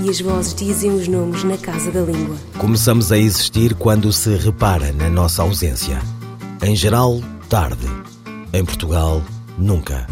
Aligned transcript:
e 0.00 0.08
as 0.08 0.20
vozes 0.20 0.54
dizem 0.54 0.90
os 0.90 1.08
nomes 1.08 1.44
na 1.44 1.56
casa 1.58 1.90
da 1.90 2.00
língua. 2.00 2.36
Começamos 2.58 3.12
a 3.12 3.18
existir 3.18 3.74
quando 3.74 4.12
se 4.12 4.34
repara 4.36 4.92
na 4.92 5.10
nossa 5.10 5.42
ausência. 5.42 6.00
Em 6.62 6.74
geral, 6.76 7.20
tarde. 7.48 7.86
Em 8.52 8.64
Portugal, 8.64 9.22
nunca. 9.58 10.06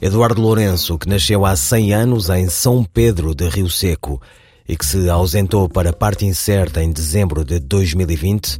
Eduardo 0.00 0.40
Lourenço, 0.40 0.98
que 0.98 1.08
nasceu 1.08 1.44
há 1.44 1.56
100 1.56 1.92
anos 1.94 2.28
em 2.30 2.48
São 2.48 2.84
Pedro 2.84 3.34
de 3.34 3.48
Rio 3.48 3.68
Seco 3.68 4.20
e 4.68 4.76
que 4.76 4.84
se 4.84 5.08
ausentou 5.08 5.68
para 5.68 5.92
parte 5.92 6.26
incerta 6.26 6.82
em 6.82 6.92
dezembro 6.92 7.44
de 7.44 7.58
2020, 7.58 8.58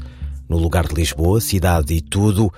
no 0.49 0.57
lugar 0.57 0.87
de 0.87 0.95
Lisboa, 0.95 1.41
cidade 1.41 1.95
e 1.95 2.01
tudo, 2.01 2.53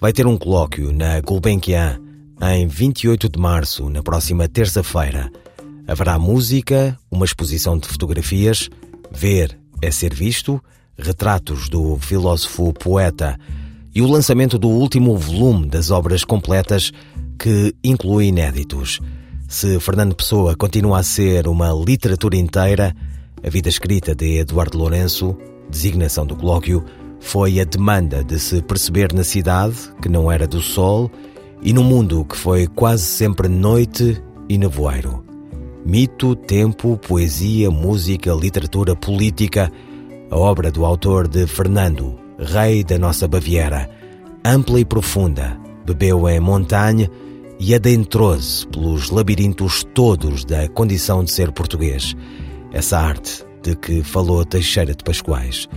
vai 0.00 0.12
ter 0.12 0.26
um 0.26 0.36
colóquio 0.36 0.92
na 0.92 1.20
Gulbenkian 1.20 2.00
em 2.42 2.66
28 2.66 3.28
de 3.28 3.38
março, 3.38 3.88
na 3.88 4.02
próxima 4.02 4.48
terça-feira. 4.48 5.30
Haverá 5.88 6.18
música, 6.18 6.98
uma 7.10 7.24
exposição 7.24 7.78
de 7.78 7.86
fotografias, 7.86 8.68
ver 9.12 9.58
é 9.80 9.90
ser 9.90 10.12
visto, 10.12 10.60
retratos 10.98 11.68
do 11.68 11.96
filósofo 11.98 12.72
poeta 12.72 13.38
e 13.94 14.02
o 14.02 14.06
lançamento 14.06 14.58
do 14.58 14.68
último 14.68 15.16
volume 15.16 15.66
das 15.66 15.90
obras 15.90 16.24
completas 16.24 16.92
que 17.38 17.74
inclui 17.84 18.26
inéditos. 18.26 19.00
Se 19.48 19.78
Fernando 19.78 20.14
Pessoa 20.14 20.56
continua 20.56 20.98
a 20.98 21.02
ser 21.02 21.46
uma 21.46 21.72
literatura 21.72 22.36
inteira, 22.36 22.94
a 23.44 23.48
vida 23.48 23.68
escrita 23.68 24.14
de 24.14 24.38
Eduardo 24.38 24.78
Lourenço, 24.78 25.36
designação 25.70 26.26
do 26.26 26.34
colóquio, 26.34 26.84
foi 27.20 27.60
a 27.60 27.64
demanda 27.64 28.24
de 28.24 28.38
se 28.40 28.60
perceber 28.60 29.12
na 29.12 29.22
cidade, 29.22 29.76
que 30.02 30.08
não 30.08 30.30
era 30.30 30.46
do 30.46 30.60
sol, 30.60 31.10
e 31.62 31.72
no 31.72 31.84
mundo 31.84 32.24
que 32.24 32.36
foi 32.36 32.66
quase 32.66 33.04
sempre 33.04 33.48
noite 33.48 34.20
e 34.48 34.58
nevoeiro. 34.58 35.25
Mito, 35.86 36.34
tempo, 36.34 36.98
poesia, 36.98 37.70
música, 37.70 38.32
literatura, 38.32 38.96
política. 38.96 39.70
A 40.28 40.36
obra 40.36 40.72
do 40.72 40.84
autor 40.84 41.28
de 41.28 41.46
Fernando, 41.46 42.18
rei 42.40 42.82
da 42.82 42.98
nossa 42.98 43.28
Baviera, 43.28 43.88
ampla 44.44 44.80
e 44.80 44.84
profunda, 44.84 45.56
bebeu 45.86 46.28
em 46.28 46.40
montanha 46.40 47.08
e 47.60 47.72
adentrou-se 47.72 48.66
pelos 48.66 49.10
labirintos 49.10 49.84
todos 49.94 50.44
da 50.44 50.68
condição 50.68 51.22
de 51.22 51.30
ser 51.30 51.52
português. 51.52 52.16
Essa 52.72 52.98
arte 52.98 53.44
de 53.62 53.76
que 53.76 54.02
falou 54.02 54.44
Teixeira 54.44 54.92
de 54.92 55.04
Pascoais. 55.04 55.68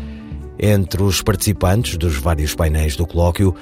Entre 0.58 1.04
os 1.04 1.22
participantes 1.22 1.98
dos 1.98 2.16
vários 2.16 2.56
painéis 2.56 2.96
do 2.96 3.06
colóquio, 3.06 3.54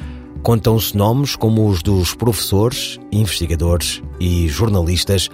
contam-se 0.41 0.95
nomes 0.95 1.35
como 1.35 1.67
os 1.67 1.83
dos 1.83 2.15
professores, 2.15 2.97
investigadores 3.11 4.01
e 4.17 4.47
jornalistas 4.47 5.29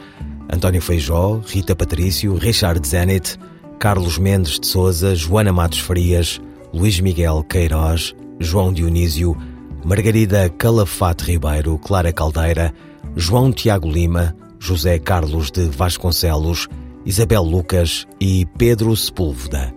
António 0.51 0.81
Feijó, 0.81 1.41
Rita 1.45 1.75
Patrício, 1.75 2.35
Richard 2.35 2.87
Zenit, 2.87 3.37
Carlos 3.79 4.17
Mendes 4.17 4.59
de 4.59 4.67
Souza, 4.67 5.15
Joana 5.15 5.51
Matos 5.51 5.79
Frias, 5.79 6.39
Luís 6.73 6.99
Miguel 6.99 7.43
Queiroz, 7.43 8.15
João 8.39 8.71
Dionísio, 8.71 9.37
Margarida 9.83 10.49
Calafate 10.49 11.25
Ribeiro, 11.25 11.77
Clara 11.77 12.13
Caldeira, 12.13 12.73
João 13.15 13.51
Tiago 13.51 13.89
Lima, 13.91 14.35
José 14.59 14.97
Carlos 14.97 15.51
de 15.51 15.65
Vasconcelos, 15.65 16.67
Isabel 17.05 17.43
Lucas 17.43 18.07
e 18.19 18.45
Pedro 18.57 18.95
Sepúlveda, 18.95 19.73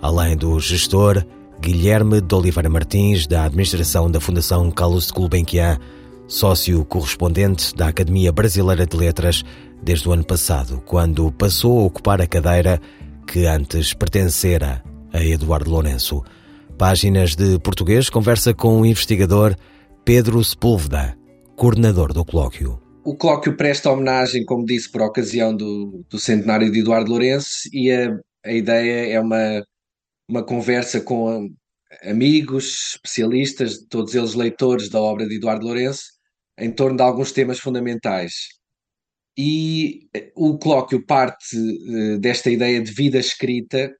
além 0.00 0.36
do 0.36 0.58
gestor 0.58 1.24
Guilherme 1.60 2.22
de 2.22 2.34
Oliveira 2.34 2.70
Martins, 2.70 3.26
da 3.26 3.44
administração 3.44 4.10
da 4.10 4.18
Fundação 4.18 4.70
Carlos 4.70 5.10
Gulbenkian, 5.10 5.78
sócio 6.26 6.82
correspondente 6.86 7.74
da 7.74 7.88
Academia 7.88 8.32
Brasileira 8.32 8.86
de 8.86 8.96
Letras 8.96 9.44
desde 9.82 10.08
o 10.08 10.12
ano 10.12 10.24
passado, 10.24 10.82
quando 10.86 11.32
passou 11.32 11.80
a 11.80 11.84
ocupar 11.84 12.20
a 12.20 12.26
cadeira 12.26 12.80
que 13.26 13.46
antes 13.46 13.94
pertencera 13.94 14.82
a 15.12 15.24
Eduardo 15.24 15.70
Lourenço. 15.70 16.22
Páginas 16.76 17.36
de 17.36 17.58
Português 17.58 18.08
conversa 18.08 18.54
com 18.54 18.80
o 18.80 18.86
investigador 18.86 19.54
Pedro 20.04 20.42
Sepúlveda, 20.42 21.16
coordenador 21.56 22.12
do 22.12 22.24
colóquio. 22.24 22.80
O 23.04 23.16
colóquio 23.16 23.56
presta 23.56 23.90
homenagem, 23.90 24.44
como 24.44 24.64
disse, 24.64 24.90
por 24.90 25.02
ocasião 25.02 25.54
do, 25.54 26.04
do 26.08 26.18
centenário 26.18 26.70
de 26.70 26.80
Eduardo 26.80 27.10
Lourenço 27.10 27.68
e 27.72 27.90
a, 27.90 28.18
a 28.44 28.52
ideia 28.52 29.12
é 29.12 29.20
uma, 29.20 29.62
uma 30.28 30.44
conversa 30.44 31.00
com 31.00 31.48
amigos, 32.04 32.94
especialistas, 32.94 33.78
todos 33.88 34.14
eles 34.14 34.34
leitores 34.34 34.88
da 34.88 35.00
obra 35.00 35.26
de 35.26 35.36
Eduardo 35.36 35.66
Lourenço, 35.66 36.04
em 36.58 36.70
torno 36.70 36.96
de 36.96 37.02
alguns 37.02 37.32
temas 37.32 37.58
fundamentais. 37.58 38.59
E 39.42 40.06
eh, 40.14 40.30
o 40.36 40.58
colóquio 40.58 41.02
parte 41.06 41.56
uh, 41.56 42.18
desta 42.18 42.50
ideia 42.50 42.78
de 42.82 42.92
vida 42.92 43.16
escrita, 43.16 43.90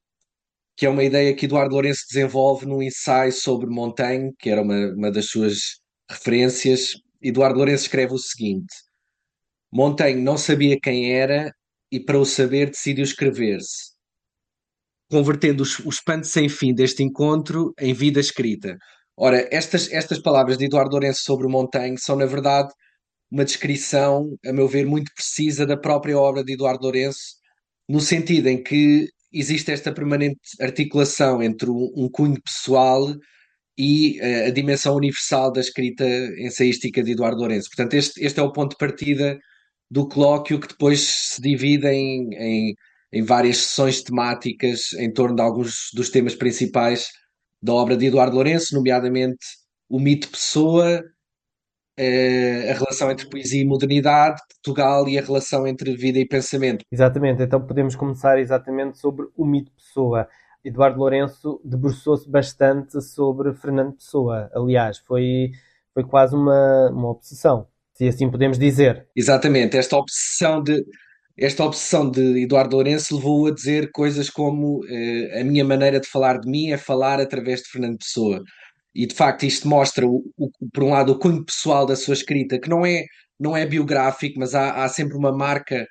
que 0.76 0.84
é 0.84 0.90
uma 0.90 1.02
ideia 1.02 1.34
que 1.34 1.46
Eduardo 1.46 1.72
Lourenço 1.72 2.04
desenvolve 2.10 2.66
num 2.66 2.82
ensaio 2.82 3.32
sobre 3.32 3.70
Montaigne, 3.70 4.34
que 4.38 4.50
era 4.50 4.60
uma, 4.60 4.92
uma 4.94 5.10
das 5.10 5.30
suas 5.30 5.80
referências. 6.10 6.92
Eduardo 7.22 7.56
Lourenço 7.56 7.84
escreve 7.84 8.12
o 8.12 8.18
seguinte: 8.18 8.74
Montaigne 9.72 10.20
não 10.20 10.36
sabia 10.36 10.78
quem 10.78 11.10
era 11.14 11.50
e, 11.90 11.98
para 11.98 12.18
o 12.18 12.26
saber, 12.26 12.66
decidiu 12.68 13.04
escrever-se, 13.04 13.94
convertendo 15.10 15.62
o 15.86 15.88
espanto 15.88 16.26
sem 16.26 16.50
fim 16.50 16.74
deste 16.74 17.02
encontro 17.02 17.72
em 17.80 17.94
vida 17.94 18.20
escrita. 18.20 18.76
Ora, 19.16 19.48
estas, 19.50 19.90
estas 19.90 20.18
palavras 20.18 20.58
de 20.58 20.66
Eduardo 20.66 20.90
Lourenço 20.90 21.22
sobre 21.22 21.48
Montaigne 21.48 21.98
são, 21.98 22.14
na 22.14 22.26
verdade, 22.26 22.70
uma 23.30 23.44
descrição, 23.44 24.36
a 24.44 24.52
meu 24.52 24.66
ver, 24.66 24.86
muito 24.86 25.12
precisa 25.14 25.64
da 25.64 25.76
própria 25.76 26.18
obra 26.18 26.42
de 26.42 26.52
Eduardo 26.52 26.82
Lourenço, 26.82 27.36
no 27.88 28.00
sentido 28.00 28.48
em 28.48 28.62
que 28.62 29.08
existe 29.32 29.70
esta 29.70 29.92
permanente 29.92 30.40
articulação 30.60 31.42
entre 31.42 31.70
um, 31.70 32.08
cunho 32.10 32.40
pessoal 32.42 33.14
e 33.78 34.18
uh, 34.20 34.48
a 34.48 34.50
dimensão 34.50 34.94
universal 34.96 35.52
da 35.52 35.60
escrita 35.60 36.04
ensaística 36.38 37.02
de 37.02 37.12
Eduardo 37.12 37.38
Lourenço. 37.38 37.68
Portanto, 37.68 37.94
este, 37.94 38.24
este 38.24 38.40
é 38.40 38.42
o 38.42 38.52
ponto 38.52 38.72
de 38.72 38.78
partida 38.78 39.38
do 39.90 40.08
colóquio 40.08 40.60
que 40.60 40.68
depois 40.68 41.00
se 41.00 41.40
divide 41.40 41.86
em, 41.88 42.34
em, 42.34 42.74
em 43.12 43.22
várias 43.22 43.58
sessões 43.58 44.02
temáticas 44.02 44.92
em 44.94 45.12
torno 45.12 45.36
de 45.36 45.42
alguns 45.42 45.90
dos 45.94 46.10
temas 46.10 46.34
principais 46.34 47.08
da 47.62 47.72
obra 47.74 47.96
de 47.96 48.06
Eduardo 48.06 48.36
Lourenço, 48.36 48.74
nomeadamente 48.74 49.44
o 49.88 49.98
mito 49.98 50.28
Pessoa, 50.28 51.02
a 52.70 52.74
relação 52.74 53.10
entre 53.10 53.28
poesia 53.28 53.60
e 53.60 53.64
modernidade, 53.64 54.40
Portugal 54.48 55.08
e 55.08 55.18
a 55.18 55.22
relação 55.22 55.66
entre 55.66 55.94
vida 55.96 56.18
e 56.18 56.26
pensamento. 56.26 56.84
Exatamente, 56.90 57.42
então 57.42 57.60
podemos 57.60 57.94
começar 57.94 58.38
exatamente 58.38 58.98
sobre 58.98 59.26
o 59.36 59.44
mito 59.44 59.70
Pessoa. 59.72 60.28
Eduardo 60.64 60.98
Lourenço 60.98 61.60
debruçou-se 61.64 62.28
bastante 62.28 63.00
sobre 63.00 63.54
Fernando 63.54 63.94
Pessoa, 63.94 64.50
aliás, 64.54 64.98
foi, 64.98 65.50
foi 65.94 66.04
quase 66.04 66.34
uma, 66.34 66.90
uma 66.90 67.10
obsessão, 67.10 67.66
se 67.94 68.08
assim 68.08 68.30
podemos 68.30 68.58
dizer. 68.58 69.06
Exatamente, 69.16 69.76
esta 69.76 69.96
obsessão 69.96 70.62
de, 70.62 70.84
esta 71.38 71.64
obsessão 71.64 72.10
de 72.10 72.42
Eduardo 72.42 72.76
Lourenço 72.76 73.16
levou-o 73.16 73.46
a 73.46 73.54
dizer 73.54 73.90
coisas 73.90 74.28
como 74.28 74.82
eh, 74.86 75.40
a 75.40 75.44
minha 75.44 75.64
maneira 75.64 75.98
de 75.98 76.06
falar 76.06 76.38
de 76.38 76.48
mim 76.48 76.70
é 76.70 76.76
falar 76.76 77.20
através 77.20 77.62
de 77.62 77.70
Fernando 77.70 77.98
Pessoa 77.98 78.42
e 78.94 79.06
de 79.06 79.14
facto 79.14 79.44
isto 79.44 79.68
mostra, 79.68 80.06
o, 80.06 80.24
o, 80.36 80.50
por 80.72 80.84
um 80.84 80.90
lado, 80.90 81.12
o 81.12 81.18
cunho 81.18 81.44
pessoal 81.44 81.86
da 81.86 81.96
sua 81.96 82.14
escrita, 82.14 82.58
que 82.58 82.68
não 82.68 82.84
é, 82.84 83.04
não 83.38 83.56
é 83.56 83.66
biográfico, 83.66 84.38
mas 84.38 84.54
há, 84.54 84.84
há 84.84 84.88
sempre 84.88 85.16
uma 85.16 85.32
marca 85.32 85.86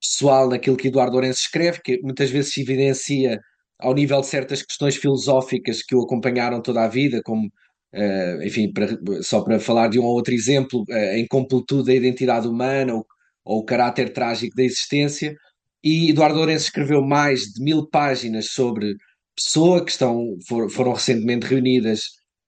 pessoal 0.00 0.48
naquilo 0.48 0.76
que 0.76 0.88
Eduardo 0.88 1.12
Lourenço 1.14 1.40
escreve, 1.40 1.80
que 1.82 2.00
muitas 2.02 2.30
vezes 2.30 2.52
se 2.52 2.62
evidencia 2.62 3.40
ao 3.78 3.94
nível 3.94 4.20
de 4.20 4.26
certas 4.26 4.62
questões 4.62 4.96
filosóficas 4.96 5.82
que 5.82 5.94
o 5.96 6.02
acompanharam 6.02 6.62
toda 6.62 6.84
a 6.84 6.88
vida, 6.88 7.20
como, 7.24 7.46
uh, 7.46 8.42
enfim, 8.42 8.72
para, 8.72 8.88
só 9.22 9.42
para 9.42 9.58
falar 9.58 9.88
de 9.88 9.98
um 9.98 10.04
ou 10.04 10.14
outro 10.14 10.32
exemplo, 10.32 10.84
a 10.90 11.18
incompletude 11.18 11.86
da 11.86 11.94
identidade 11.94 12.46
humana 12.46 12.94
ou, 12.94 13.06
ou 13.44 13.60
o 13.60 13.64
caráter 13.64 14.12
trágico 14.12 14.54
da 14.56 14.62
existência. 14.62 15.34
E 15.82 16.10
Eduardo 16.10 16.38
Lourenço 16.38 16.66
escreveu 16.66 17.02
mais 17.02 17.42
de 17.52 17.62
mil 17.62 17.88
páginas 17.88 18.46
sobre 18.52 18.94
Pessoa, 19.36 19.84
que 19.84 19.90
estão, 19.90 20.36
for, 20.46 20.70
foram 20.70 20.92
recentemente 20.92 21.46
reunidas 21.46 22.02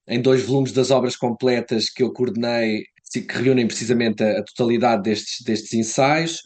em 0.09 0.21
dois 0.21 0.45
volumes 0.45 0.73
das 0.73 0.91
obras 0.91 1.17
completas 1.17 1.91
que 1.91 2.03
eu 2.03 2.13
coordenei, 2.13 2.85
que 3.13 3.27
reúnem 3.33 3.67
precisamente 3.67 4.23
a, 4.23 4.39
a 4.39 4.45
totalidade 4.45 5.03
destes, 5.03 5.45
destes 5.45 5.73
ensaios. 5.73 6.41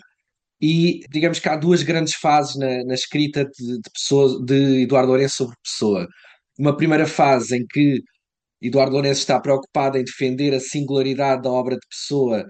E 0.61 1.01
digamos 1.11 1.39
que 1.39 1.49
há 1.49 1.57
duas 1.57 1.83
grandes 1.83 2.15
fases 2.15 2.57
na, 2.57 2.85
na 2.85 2.95
escrita 2.95 3.45
de, 3.45 3.79
de, 3.81 3.91
pessoa, 3.93 4.45
de 4.45 4.83
Eduardo 4.83 5.09
Lourenço 5.09 5.37
sobre 5.37 5.57
Pessoa. 5.63 6.09
Uma 6.59 6.77
primeira 6.77 7.07
fase 7.07 7.57
em 7.57 7.67
que 7.67 8.03
Eduardo 8.61 8.93
Lourenço 8.93 9.21
está 9.21 9.41
preocupado 9.41 9.97
em 9.97 10.05
defender 10.05 10.55
a 10.55 10.61
singularidade 10.61 11.43
da 11.43 11.51
obra 11.51 11.77
de 11.77 11.87
Pessoa 11.89 12.47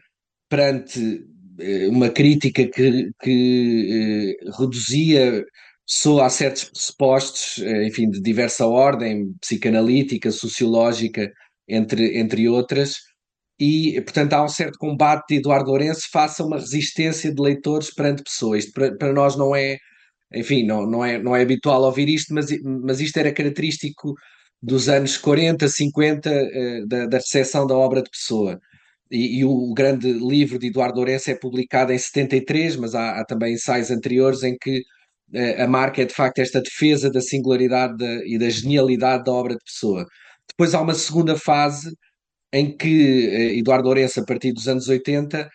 perante 0.48 1.24
eh, 1.60 1.88
uma 1.88 2.10
crítica 2.10 2.66
que, 2.66 3.10
que 3.22 4.36
eh, 4.42 4.50
reduzia 4.58 5.44
só 5.90 6.22
a 6.22 6.30
certos 6.30 6.70
supostos, 6.72 7.58
eh, 7.58 7.86
enfim, 7.88 8.08
de 8.08 8.20
diversa 8.20 8.64
ordem, 8.64 9.34
psicanalítica, 9.40 10.30
sociológica, 10.30 11.32
entre, 11.68 12.16
entre 12.16 12.48
outras, 12.48 12.98
e, 13.58 14.00
portanto, 14.02 14.34
há 14.34 14.44
um 14.44 14.48
certo 14.48 14.78
combate 14.78 15.26
de 15.30 15.36
Eduardo 15.38 15.68
Lourenço 15.70 16.08
face 16.12 16.40
a 16.40 16.44
uma 16.44 16.58
resistência 16.58 17.34
de 17.34 17.42
leitores 17.42 17.92
perante 17.92 18.22
pessoas. 18.22 18.64
Isto 18.64 18.72
para, 18.74 18.96
para 18.96 19.12
nós 19.12 19.36
não 19.36 19.54
é, 19.54 19.78
enfim, 20.34 20.64
não, 20.64 20.86
não, 20.86 21.04
é, 21.04 21.20
não 21.20 21.34
é 21.36 21.42
habitual 21.42 21.82
ouvir 21.82 22.08
isto, 22.08 22.32
mas, 22.34 22.46
mas 22.62 23.00
isto 23.00 23.18
era 23.18 23.32
característico 23.32 24.14
dos 24.62 24.88
anos 24.88 25.18
40, 25.18 25.68
50, 25.68 26.86
da, 26.86 27.06
da 27.06 27.18
recepção 27.18 27.66
da 27.66 27.76
obra 27.76 28.02
de 28.02 28.10
Pessoa. 28.10 28.60
E, 29.10 29.40
e, 29.40 29.44
o 29.44 29.72
grande 29.74 30.12
livro 30.12 30.58
de 30.58 30.68
Eduardo 30.68 30.96
Lourenço 30.98 31.30
é 31.30 31.34
publicado 31.34 31.92
em 31.92 31.98
73, 31.98 32.76
mas 32.76 32.94
há, 32.94 33.20
há 33.20 33.24
também 33.24 33.54
ensaios 33.54 33.90
anteriores 33.90 34.42
em 34.44 34.56
que 34.56 34.82
a 35.58 35.66
marca 35.66 36.02
é 36.02 36.04
de 36.04 36.14
facto 36.14 36.38
esta 36.38 36.60
defesa 36.60 37.10
da 37.10 37.20
singularidade 37.20 37.96
de, 37.96 38.34
e 38.34 38.38
da 38.38 38.48
genialidade 38.50 39.24
da 39.24 39.32
obra 39.32 39.54
de 39.54 39.64
Pessoa. 39.64 40.04
Depois 40.48 40.74
há 40.74 40.80
uma 40.80 40.94
segunda 40.94 41.36
fase 41.36 41.92
em 42.52 42.76
que 42.76 43.28
uh, 43.28 43.58
Eduardo 43.58 43.86
Lourenço, 43.86 44.20
a 44.20 44.24
partir 44.24 44.52
dos 44.52 44.68
anos 44.68 44.88
80, 44.88 45.48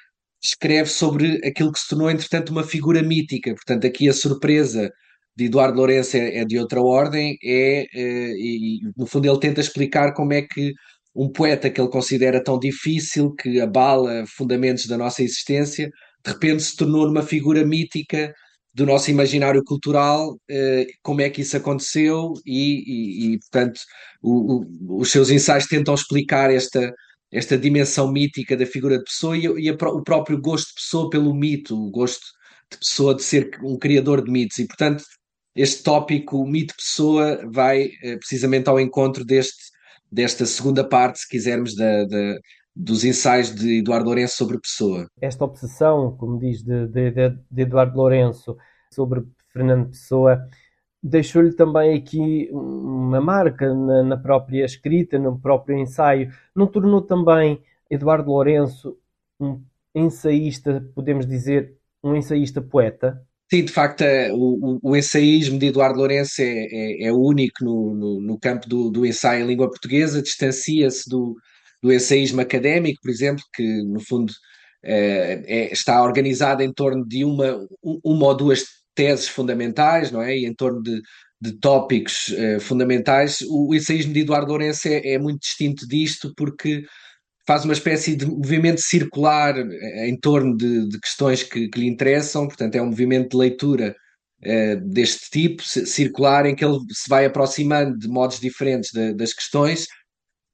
escreve 0.44 0.90
sobre 0.90 1.42
aquilo 1.46 1.72
que 1.72 1.80
se 1.80 1.90
tornou, 1.90 2.10
entretanto, 2.10 2.50
uma 2.50 2.64
figura 2.64 3.02
mítica. 3.04 3.54
Portanto, 3.54 3.86
aqui 3.86 4.08
a 4.08 4.14
surpresa 4.14 4.90
de 5.36 5.46
Eduardo 5.46 5.78
Lourenço 5.78 6.16
é, 6.18 6.38
é 6.38 6.46
de 6.46 6.58
outra 6.58 6.82
ordem, 6.82 7.38
é, 7.44 7.86
uh, 7.94 8.38
e 8.38 8.80
no 8.98 9.06
fundo 9.06 9.28
ele 9.28 9.40
tenta 9.40 9.62
explicar 9.62 10.14
como 10.14 10.34
é 10.34 10.42
que 10.42 10.74
um 11.16 11.30
poeta 11.32 11.70
que 11.70 11.80
ele 11.80 11.90
considera 11.90 12.44
tão 12.44 12.60
difícil, 12.60 13.34
que 13.36 13.60
abala 13.62 14.26
fundamentos 14.28 14.86
da 14.86 14.98
nossa 14.98 15.24
existência, 15.24 15.90
de 16.26 16.32
repente 16.32 16.64
se 16.64 16.76
tornou 16.76 17.08
uma 17.08 17.22
figura 17.22 17.66
mítica 17.66 18.34
do 18.76 18.86
nosso 18.86 19.10
imaginário 19.10 19.64
cultural, 19.64 20.38
eh, 20.50 20.86
como 21.02 21.22
é 21.22 21.30
que 21.30 21.42
isso 21.42 21.56
aconteceu 21.56 22.34
e, 22.46 22.84
e, 23.32 23.34
e 23.34 23.40
portanto, 23.40 23.80
o, 24.22 24.66
o, 24.92 25.00
os 25.00 25.10
seus 25.10 25.30
ensaios 25.30 25.66
tentam 25.66 25.94
explicar 25.94 26.52
esta, 26.52 26.94
esta 27.32 27.58
dimensão 27.58 28.12
mítica 28.12 28.58
da 28.58 28.66
figura 28.66 28.98
de 28.98 29.06
Pessoa 29.06 29.38
e, 29.38 29.46
e 29.46 29.70
a, 29.70 29.74
o 29.74 30.04
próprio 30.04 30.40
gosto 30.42 30.68
de 30.70 30.76
Pessoa 30.76 31.10
pelo 31.10 31.34
mito, 31.34 31.74
o 31.74 31.90
gosto 31.90 32.26
de 32.70 32.78
Pessoa 32.78 33.16
de 33.16 33.24
ser 33.24 33.50
um 33.64 33.78
criador 33.78 34.22
de 34.22 34.30
mitos. 34.30 34.60
E, 34.60 34.68
portanto, 34.68 35.06
este 35.56 35.82
tópico, 35.82 36.38
o 36.38 36.48
mito 36.48 36.76
Pessoa, 36.76 37.50
vai 37.54 37.90
eh, 38.04 38.18
precisamente 38.18 38.68
ao 38.68 38.80
encontro 38.80 39.24
deste 39.24 39.74
desta 40.12 40.46
segunda 40.46 40.88
parte, 40.88 41.20
se 41.20 41.28
quisermos, 41.28 41.76
da, 41.76 42.06
da, 42.06 42.40
dos 42.76 43.06
ensaios 43.06 43.56
de 43.56 43.80
Eduardo 43.80 44.08
Lourenço 44.08 44.36
sobre 44.36 44.60
Pessoa. 44.60 45.08
Esta 45.22 45.46
obsessão, 45.46 46.16
como 46.18 46.38
diz, 46.38 46.62
de, 46.62 46.88
de, 46.88 47.12
de 47.12 47.62
Eduardo 47.62 47.96
Lourenço 47.96 48.58
sobre 48.92 49.24
Fernando 49.54 49.90
Pessoa, 49.90 50.46
deixou-lhe 51.02 51.54
também 51.54 51.96
aqui 51.96 52.50
uma 52.52 53.22
marca 53.22 53.74
na, 53.74 54.04
na, 54.04 54.18
própria 54.18 54.66
escrita, 54.66 55.18
no 55.18 55.40
próprio 55.40 55.78
ensaio. 55.78 56.30
Não 56.54 56.68
tornou 56.68 57.02
também 57.02 57.62
Eduardo 57.90 58.30
Lourenço 58.30 58.98
um 59.40 59.62
ensaísta, 59.94 60.86
podemos 60.94 61.26
dizer, 61.26 61.78
um 62.04 62.16
ensaísta 62.16 62.62
poeta? 62.62 63.22
Sim, 63.50 63.64
de 63.64 63.72
facto, 63.72 64.02
é, 64.02 64.34
o, 64.34 64.80
o, 64.82 64.96
ensaísmo 64.96 65.60
de 65.60 65.68
Eduardo 65.68 66.00
Lourenço 66.00 66.42
é, 66.42 66.66
é, 66.72 67.08
é 67.08 67.14
único 67.14 67.64
no, 67.64 67.94
no, 67.94 68.22
no, 68.22 68.40
campo 68.40 68.68
do, 68.68 68.90
do 68.90 69.06
ensaio 69.06 69.44
em 69.44 69.48
língua 69.48 69.70
portuguesa, 69.70 70.22
distancia-se 70.22 71.08
do, 71.08 71.36
do 71.82 71.94
ensaísmo 71.94 72.42
académico, 72.42 73.00
por 73.02 73.12
exemplo, 73.12 73.44
que 73.54 73.64
no 73.84 74.00
fundo 74.00 74.34
é, 74.88 75.42
é, 75.48 75.74
está 75.74 76.04
organizado 76.04 76.62
em 76.62 76.72
torno 76.72 77.06
de 77.08 77.26
uma, 77.26 77.68
uma 78.04 78.28
ou 78.28 78.38
duas 78.38 78.64
teses 78.94 79.28
fundamentais, 79.28 80.12
não 80.12 80.22
é? 80.22 80.38
E 80.38 80.46
em 80.46 80.54
torno 80.54 80.82
de, 80.82 81.02
de 81.42 81.60
tópicos 81.60 82.32
é, 82.32 82.60
fundamentais. 82.60 83.40
O, 83.50 83.74
ensaísmo 83.74 84.14
de 84.14 84.22
Eduardo 84.22 84.50
Lourenço 84.50 84.88
é, 84.88 85.14
é 85.14 85.20
muito 85.20 85.40
distinto 85.40 85.88
disto, 85.88 86.32
porque 86.38 86.84
faz 87.48 87.66
uma 87.66 87.74
espécie 87.74 88.16
de 88.16 88.28
movimento 88.28 88.80
circular 88.82 89.58
eh, 89.58 90.08
em 90.08 90.20
torno 90.20 90.56
de, 90.56 90.88
de 90.88 91.00
questões 91.00 91.44
que, 91.44 91.68
que, 91.68 91.80
lhe 91.80 91.88
interessam, 91.88 92.48
portanto, 92.48 92.76
é 92.76 92.82
um 92.82 92.88
movimento 92.88 93.32
de 93.32 93.38
leitura 93.38 93.96
deste 94.92 95.32
tipo, 95.32 95.64
circular, 95.64 96.46
em 96.46 96.54
que 96.56 96.64
ele 96.64 96.78
se 96.92 97.10
vai 97.10 97.26
aproximando 97.26 97.98
de 97.98 98.08
modos 98.08 98.40
diferentes 98.40 98.92
de, 98.92 99.12
das 99.16 99.34
questões 99.34 99.88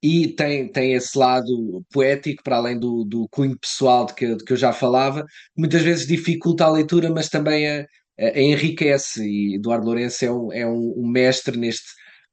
e 0.02 0.28
tem, 0.28 0.68
tem 0.68 0.94
esse 0.94 1.16
lado 1.16 1.84
poético, 1.92 2.42
para 2.42 2.56
além 2.56 2.78
do, 2.78 3.04
do 3.04 3.28
cunho 3.30 3.56
pessoal 3.58 4.06
de 4.06 4.14
que, 4.14 4.34
de 4.34 4.44
que 4.44 4.52
eu 4.52 4.56
já 4.56 4.72
falava, 4.72 5.24
muitas 5.56 5.82
vezes 5.82 6.06
dificulta 6.06 6.64
a 6.64 6.70
leitura, 6.70 7.08
mas 7.10 7.28
também 7.28 7.68
a, 7.68 7.86
a 8.18 8.40
enriquece. 8.40 9.22
E 9.24 9.56
Eduardo 9.56 9.86
Lourenço 9.86 10.24
é 10.24 10.32
um, 10.32 10.52
é 10.52 10.66
um, 10.66 11.06
mestre 11.06 11.56
neste, 11.56 11.86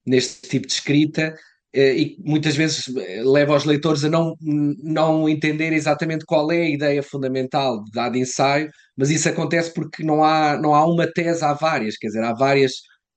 neste 0.06 0.50
tipo 0.50 0.68
de 0.68 0.74
escrita 0.74 1.36
eh, 1.74 1.96
e 1.96 2.18
muitas 2.26 2.56
vezes 2.56 2.86
eh, 2.98 3.22
leva 3.24 3.56
os 3.56 3.66
leitores 3.66 4.04
a 4.04 4.10
não, 4.10 4.36
não 4.42 5.30
entender 5.30 5.72
exatamente 5.74 6.26
qual 6.26 6.52
é 6.52 6.64
a 6.64 6.70
ideia 6.70 7.04
fundamental 7.04 7.84
de 7.84 7.92
dado 7.92 8.18
ensaio, 8.18 8.70
mas 8.98 9.12
isso 9.12 9.30
acontece 9.30 9.74
porque 9.74 10.04
não 10.04 10.24
há, 10.24 10.58
não 10.58 10.74
há 10.74 10.86
uma 10.86 11.08
tese, 11.12 11.44
há 11.46 11.54
várias, 11.54 11.98
quer 11.98 12.08
dizer, 12.08 12.24
há 12.24 12.34
várias 12.34 12.74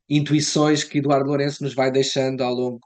intuições 0.09 0.85
que 0.85 0.99
Eduardo 0.99 1.29
Lourenço 1.29 1.63
nos 1.65 1.75
vai 1.75 1.91
deixando 1.91 2.43
ao 2.43 2.53
longo, 2.55 2.81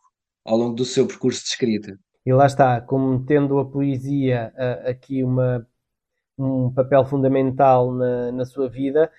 ao 0.47 0.57
longo 0.57 0.75
do 0.75 0.85
seu 0.85 1.07
percurso 1.07 1.43
de 1.43 1.49
escrita. 1.49 1.99
E 2.25 2.33
lá 2.33 2.47
está, 2.47 2.81
como 2.81 3.25
tendo 3.25 3.59
a 3.59 3.65
poesia 3.65 4.53
aqui 4.85 5.23
uma, 5.23 5.67
um 6.39 6.73
papel 6.73 7.05
fundamental 7.05 7.93
na, 7.93 8.33
na 8.33 8.45
sua 8.45 8.69
vida, 8.69 9.11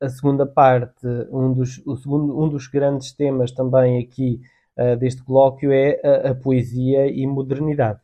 a 0.00 0.08
segunda 0.08 0.46
parte, 0.46 1.06
um 1.30 1.52
dos, 1.52 1.82
o 1.84 1.96
segundo, 1.96 2.40
um 2.40 2.48
dos 2.48 2.66
grandes 2.68 3.12
temas 3.12 3.50
também 3.50 4.00
aqui 4.00 4.40
uh, 4.76 4.96
deste 4.96 5.22
colóquio 5.24 5.72
é 5.72 6.00
a, 6.04 6.30
a, 6.30 6.34
poesia 6.34 7.06
e 7.06 7.26
modernidade. 7.26 7.98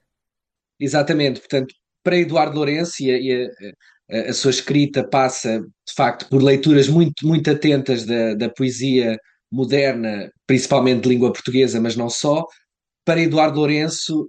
Exatamente, 0.79 1.41
portanto, 1.41 1.73
para 2.03 2.19
Eduardo 2.19 2.57
Lourenço 2.57 3.03
e, 3.03 3.33
a, 4.11 4.17
a, 4.17 4.31
a, 4.31 4.33
sua 4.33 4.51
escrita 4.51 5.07
passa, 5.09 5.61
de 5.61 5.95
facto, 5.95 6.29
por 6.29 6.43
leituras 6.43 6.89
muito, 6.89 7.27
muito 7.27 7.51
atentas 7.51 8.05
da, 8.05 8.35
da 8.35 8.51
poesia 8.51 9.17
moderna, 9.51 10.31
principalmente 10.47 11.03
de 11.03 11.09
língua 11.09 11.33
portuguesa, 11.33 11.81
mas 11.81 11.97
não 11.97 12.11
só. 12.11 12.45
Para 13.05 13.21
Eduardo 13.21 13.59
Lourenço, 13.59 14.29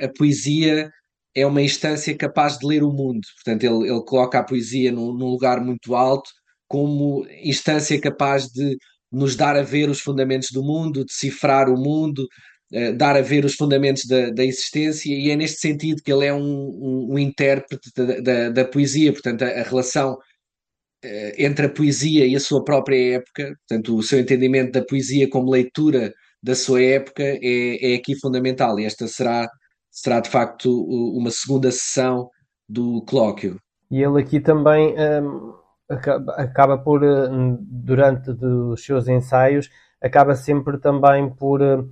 a, 0.00 0.06
a 0.06 0.08
poesia 0.08 0.90
é 1.34 1.46
uma 1.46 1.62
instância 1.62 2.16
capaz 2.16 2.58
de 2.58 2.66
ler 2.66 2.82
o 2.82 2.92
mundo. 2.92 3.20
Portanto, 3.36 3.64
ele, 3.64 3.90
ele 3.90 4.04
coloca 4.04 4.38
a 4.38 4.44
poesia 4.44 4.90
num, 4.90 5.12
num, 5.12 5.26
lugar 5.26 5.60
muito 5.60 5.94
alto, 5.94 6.30
como 6.66 7.26
instância 7.42 8.00
capaz 8.00 8.48
de 8.48 8.76
nos 9.10 9.36
dar 9.36 9.56
a 9.56 9.62
ver 9.62 9.88
os 9.88 10.00
fundamentos 10.00 10.50
do 10.50 10.62
mundo, 10.62 11.04
decifrar 11.04 11.70
o 11.70 11.76
mundo, 11.76 12.26
uh, 12.72 12.92
dar 12.96 13.16
a 13.16 13.22
ver 13.22 13.44
os 13.44 13.54
fundamentos 13.54 14.04
da, 14.06 14.30
da, 14.30 14.44
existência, 14.44 15.14
e 15.14 15.30
é 15.30 15.36
neste 15.36 15.60
sentido 15.60 16.02
que 16.02 16.12
ele 16.12 16.26
é 16.26 16.34
um, 16.34 16.40
um, 16.40 17.08
um 17.12 17.18
intérprete 17.18 17.90
da, 17.96 18.20
da, 18.20 18.50
da, 18.50 18.64
poesia, 18.64 19.12
portanto, 19.12 19.42
a, 19.42 19.48
a 19.48 19.62
relação 19.62 20.14
uh, 20.14 21.32
entre 21.38 21.66
a 21.66 21.70
poesia 21.70 22.26
e 22.26 22.36
a 22.36 22.40
sua 22.40 22.64
própria 22.64 23.16
época, 23.16 23.54
portanto, 23.66 23.96
o 23.96 24.02
seu 24.02 24.18
entendimento 24.20 24.72
da 24.72 24.84
poesia 24.84 25.28
como 25.28 25.50
leitura 25.50 26.12
da 26.42 26.54
sua 26.54 26.82
época 26.82 27.22
é, 27.22 27.92
é 27.92 27.94
aqui 27.96 28.18
fundamental, 28.18 28.78
e 28.78 28.84
esta 28.84 29.06
será, 29.06 29.48
será 29.90 30.20
de 30.20 30.30
facto 30.30 30.70
uma 30.70 31.30
segunda 31.30 31.70
sessão 31.70 32.30
do 32.68 33.02
colóquio. 33.02 33.60
E 33.90 34.02
ele 34.02 34.20
aqui 34.20 34.40
também. 34.40 34.94
Um 35.22 35.58
acaba 35.90 36.78
por, 36.78 37.02
eh, 37.02 37.28
durante 37.60 38.30
os 38.30 38.84
seus 38.84 39.08
ensaios, 39.08 39.70
acaba 40.00 40.34
sempre 40.36 40.78
também 40.78 41.30
por, 41.30 41.62
eh, 41.62 41.82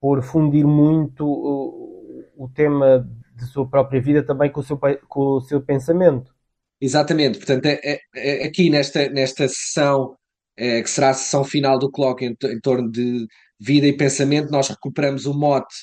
por 0.00 0.22
fundir 0.22 0.66
muito 0.66 1.24
o, 1.26 2.24
o 2.36 2.48
tema 2.48 3.08
de 3.36 3.46
sua 3.46 3.68
própria 3.68 4.00
vida 4.00 4.22
também 4.24 4.50
com 4.50 4.60
o 4.60 4.62
seu, 4.62 4.78
com 5.08 5.20
o 5.36 5.40
seu 5.40 5.62
pensamento. 5.62 6.34
Exatamente, 6.80 7.38
portanto, 7.38 7.66
é, 7.66 7.80
é, 7.84 8.00
é 8.14 8.46
aqui 8.46 8.68
nesta, 8.68 9.08
nesta 9.08 9.48
sessão, 9.48 10.16
é, 10.56 10.82
que 10.82 10.90
será 10.90 11.10
a 11.10 11.14
sessão 11.14 11.44
final 11.44 11.78
do 11.78 11.90
colóquio 11.90 12.28
em, 12.28 12.36
em, 12.50 12.60
torno 12.60 12.90
de 12.90 13.26
vida 13.60 13.86
e 13.86 13.96
pensamento, 13.96 14.50
nós 14.50 14.68
recuperamos 14.68 15.26
o 15.26 15.34
mote 15.34 15.74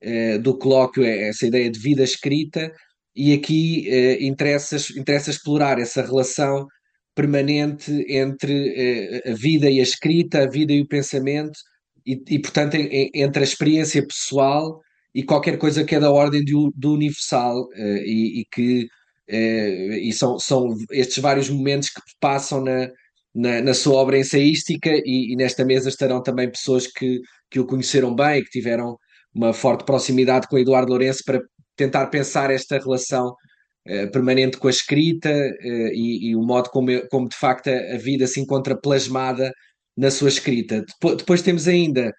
é, 0.00 0.38
do 0.38 0.56
colóquio, 0.58 1.04
é 1.04 1.28
essa 1.28 1.46
ideia 1.46 1.70
de 1.70 1.78
vida 1.78 2.02
escrita, 2.02 2.70
e 3.16 3.32
aqui 3.32 3.88
interessa, 4.20 4.76
interessa 4.98 5.30
explorar 5.30 5.78
essa 5.78 6.02
relação 6.02 6.66
permanente 7.14 7.92
entre 8.08 9.22
eh, 9.24 9.30
a 9.30 9.34
vida 9.34 9.70
e 9.70 9.78
a 9.80 9.82
escrita, 9.82 10.42
a 10.42 10.48
vida 10.48 10.72
e 10.72 10.80
o 10.80 10.88
pensamento, 10.88 11.58
e, 12.06 12.20
e 12.28 12.38
portanto, 12.40 12.74
em, 12.74 13.10
entre 13.14 13.40
a 13.40 13.44
experiência 13.44 14.04
pessoal 14.06 14.80
e 15.14 15.22
qualquer 15.22 15.56
coisa 15.58 15.84
que 15.84 15.94
é 15.94 16.00
da 16.00 16.10
ordem 16.10 16.44
do, 16.44 16.72
do 16.76 16.92
universal, 16.94 17.68
eh, 17.74 18.02
e, 18.04 18.40
e, 18.40 18.44
que 18.52 18.88
eh, 19.28 19.98
e 20.02 20.12
são, 20.12 20.38
são 20.38 20.74
estes 20.90 21.18
vários 21.18 21.48
momentos 21.48 21.88
que 21.90 22.00
passam 22.20 22.62
na, 22.62 22.88
na, 23.34 23.60
na 23.60 23.74
sua 23.74 23.94
obra 23.94 24.18
ensaística, 24.18 24.90
e, 25.04 25.32
e, 25.32 25.36
nesta 25.36 25.64
mesa 25.64 25.88
estarão 25.88 26.22
também 26.22 26.50
pessoas 26.50 26.86
que, 26.86 27.20
que 27.50 27.58
o 27.58 27.66
conheceram 27.66 28.14
bem, 28.14 28.44
que 28.44 28.50
tiveram 28.50 28.96
uma 29.34 29.52
forte 29.52 29.84
proximidade 29.84 30.46
com 30.46 30.58
Eduardo 30.58 30.90
Lourenço 30.90 31.22
para 31.24 31.40
tentar 31.76 32.06
pensar 32.06 32.50
esta 32.50 32.78
relação 32.78 33.30
uh, 33.30 34.10
permanente 34.12 34.56
com 34.56 34.68
a 34.68 34.70
escrita 34.70 35.30
uh, 35.30 35.92
e, 35.92 36.30
e, 36.30 36.36
o 36.36 36.42
modo 36.42 36.70
como, 36.70 36.88
como 37.08 37.28
de 37.28 37.36
facto 37.36 37.68
a, 37.68 37.94
a, 37.94 37.98
vida 37.98 38.26
se 38.28 38.40
encontra 38.40 38.78
plasmada 38.80 39.52
na 39.96 40.10
sua 40.10 40.28
escrita. 40.28 40.84
Depois, 40.86 41.16
depois, 41.16 41.42
temos 41.42 41.66
ainda 41.66 42.12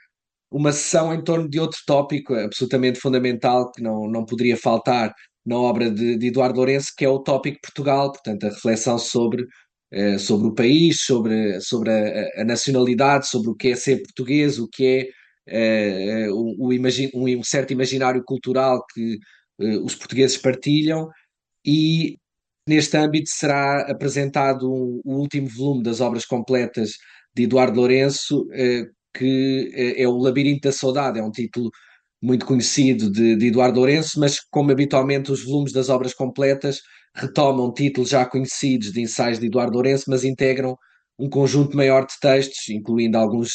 uma 0.51 0.71
sessão 0.73 1.13
em 1.13 1.23
torno 1.23 1.49
de 1.49 1.59
outro 1.59 1.79
tópico 1.87 2.33
absolutamente 2.33 2.99
fundamental 2.99 3.71
que 3.71 3.81
não, 3.81 4.07
não 4.07 4.25
poderia 4.25 4.57
faltar 4.57 5.13
na 5.45 5.57
obra 5.57 5.91
de, 5.91 6.17
de 6.17 6.27
Eduardo 6.27 6.57
Lourenço, 6.57 6.93
que 6.97 7.05
é 7.05 7.09
o 7.09 7.19
tópico 7.19 7.59
Portugal, 7.61 8.11
portanto, 8.11 8.45
a 8.45 8.49
reflexão 8.49 8.97
sobre, 8.97 9.45
uh, 9.95 10.19
sobre 10.19 10.47
o 10.47 10.53
país, 10.53 11.01
sobre, 11.01 11.59
sobre 11.61 11.89
a, 11.91 12.41
a, 12.41 12.43
nacionalidade, 12.43 13.27
sobre 13.27 13.49
o 13.49 13.55
que 13.55 13.69
é 13.69 13.75
ser 13.75 14.01
português, 14.01 14.59
o 14.59 14.67
que 14.67 15.11
é 15.47 16.27
uh, 16.27 16.33
o, 16.33 16.67
o 16.67 16.73
imagi 16.73 17.09
um, 17.13 17.43
certo 17.43 17.71
imaginário 17.71 18.23
cultural 18.23 18.83
que 18.93 19.17
uh, 19.59 19.85
os 19.85 19.95
portugueses 19.95 20.37
partilham, 20.37 21.09
e 21.65 22.17
neste 22.67 22.97
âmbito 22.97 23.29
será 23.29 23.81
apresentado 23.89 24.71
um, 24.71 25.01
o 25.05 25.15
último 25.15 25.47
volume 25.47 25.83
das 25.83 26.01
obras 26.01 26.25
completas 26.25 26.91
de 27.33 27.43
Eduardo 27.43 27.77
Lourenço, 27.77 28.45
que 29.13 29.71
é 29.97 30.07
o 30.07 30.17
Labirinto 30.17 30.61
da 30.61 30.71
Saudade, 30.71 31.19
é 31.19 31.23
um 31.23 31.31
título 31.31 31.69
muito 32.25 32.45
conhecido 32.45 33.11
de, 33.11 33.35
de, 33.35 33.47
Eduardo 33.47 33.79
Lourenço, 33.79 34.19
mas 34.19 34.39
como 34.39 34.71
habitualmente 34.71 35.31
os 35.31 35.43
volumes 35.43 35.71
das 35.71 35.89
obras 35.89 36.13
completas 36.13 36.81
retomam 37.15 37.71
títulos 37.71 38.09
já 38.09 38.25
conhecidos 38.25 38.91
de 38.91 39.01
ensaios 39.01 39.39
de 39.39 39.45
Eduardo 39.45 39.73
Lourenço, 39.73 40.05
mas 40.07 40.23
integram 40.23 40.75
um 41.17 41.29
conjunto 41.29 41.77
maior 41.77 42.05
de 42.05 42.13
textos, 42.19 42.67
incluindo 42.69 43.17
alguns 43.17 43.51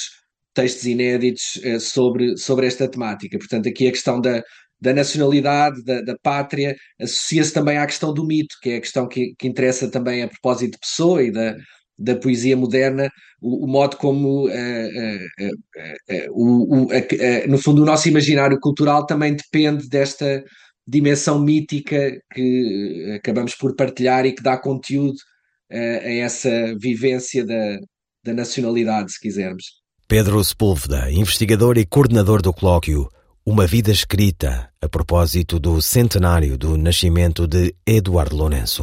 textos 0.54 0.84
inéditos 0.86 1.60
eh, 1.62 1.78
sobre, 1.78 2.36
sobre 2.36 2.66
esta 2.66 2.88
temática. 2.88 3.38
Portanto, 3.38 3.68
aqui 3.68 3.88
a 3.88 3.92
questão 3.92 4.20
da, 4.20 4.42
da 4.80 4.94
nacionalidade, 4.94 5.82
da, 5.84 6.00
da 6.00 6.16
pátria, 6.22 6.74
associa-se 7.00 7.52
também 7.52 7.76
à 7.76 7.86
questão 7.86 8.14
do 8.14 8.24
mito, 8.24 8.56
que 8.62 8.70
é 8.70 8.76
a 8.76 8.80
questão 8.80 9.06
que, 9.06 9.34
que 9.38 9.46
interessa 9.46 9.90
também 9.90 10.22
a 10.22 10.28
propósito 10.28 10.72
de 10.72 10.78
Pessoa 10.78 11.22
e 11.22 11.30
da, 11.30 11.54
da 12.00 12.16
poesia 12.16 12.56
moderna, 12.56 13.10
o, 13.40 13.66
o 13.66 13.68
modo 13.68 13.96
como, 13.98 14.48
uh, 14.48 14.50
uh, 14.50 15.54
uh, 16.08 17.48
no 17.48 17.58
fundo, 17.58 17.82
o 17.82 17.86
nosso 17.86 18.08
imaginário 18.08 18.58
cultural 18.58 19.04
também 19.04 19.34
depende 19.36 19.88
desta 19.88 20.42
dimensão 20.88 21.38
mítica 21.38 22.18
que 22.32 23.14
acabamos 23.16 23.54
por 23.54 23.76
partilhar 23.76 24.24
e 24.24 24.32
que 24.32 24.42
dá 24.42 24.56
conteúdo 24.56 25.14
a 25.70 26.10
essa 26.10 26.74
vivência 26.80 27.46
da, 27.46 27.78
da 28.24 28.34
nacionalidade, 28.34 29.12
se 29.12 29.20
quisermos. 29.20 29.80
Pedro 30.08 30.42
Sepúlveda, 30.42 31.08
investigador 31.12 31.78
e 31.78 31.86
coordenador 31.86 32.42
do 32.42 32.52
colóquio 32.52 33.08
Uma 33.46 33.68
Vida 33.68 33.92
Escrita, 33.92 34.68
a 34.82 34.88
propósito 34.88 35.60
do 35.60 35.80
centenário 35.80 36.58
do 36.58 36.76
nascimento 36.76 37.46
de 37.46 37.72
Eduardo 37.86 38.34
Lourenço. 38.34 38.82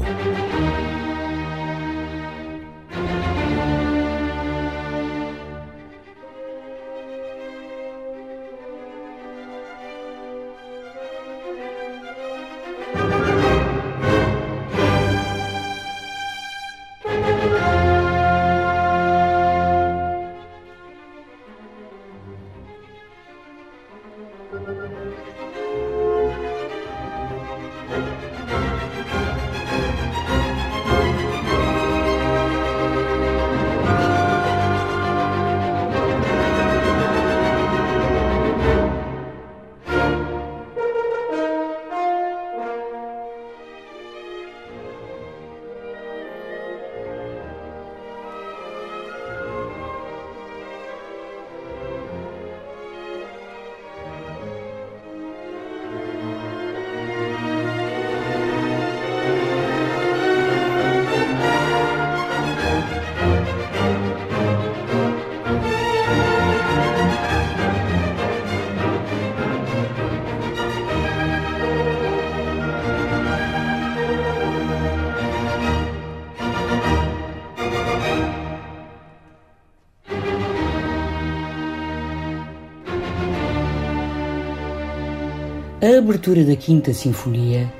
A 85.87 85.99
abertura 85.99 86.43
da 86.43 86.53
Quinta 86.53 86.93
Sinfonia 86.93 87.71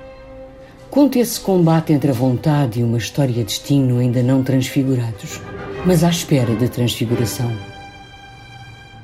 conta 0.89 1.19
esse 1.19 1.41
combate 1.41 1.91
entre 1.91 2.09
a 2.09 2.13
vontade 2.13 2.79
e 2.79 2.83
uma 2.83 2.97
história 2.97 3.33
de 3.33 3.43
destino 3.43 3.99
ainda 3.99 4.23
não 4.23 4.41
transfigurados, 4.43 5.41
mas 5.85 6.05
à 6.05 6.09
espera 6.09 6.55
de 6.55 6.69
transfiguração. 6.69 7.51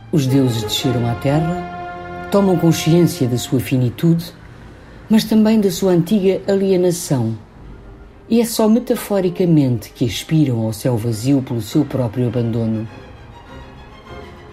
Os 0.09 0.25
deuses 0.25 0.63
desceram 0.63 1.05
à 1.05 1.15
Terra, 1.15 2.29
tomam 2.31 2.55
consciência 2.55 3.27
da 3.27 3.37
sua 3.37 3.59
finitude, 3.59 4.31
mas 5.09 5.25
também 5.25 5.59
da 5.59 5.69
sua 5.69 5.91
antiga 5.91 6.41
alienação, 6.47 7.37
e 8.29 8.39
é 8.39 8.45
só 8.45 8.69
metaforicamente 8.69 9.89
que 9.89 10.05
aspiram 10.05 10.61
ao 10.61 10.71
céu 10.71 10.95
vazio 10.95 11.41
pelo 11.41 11.61
seu 11.61 11.83
próprio 11.83 12.29
abandono. 12.29 12.87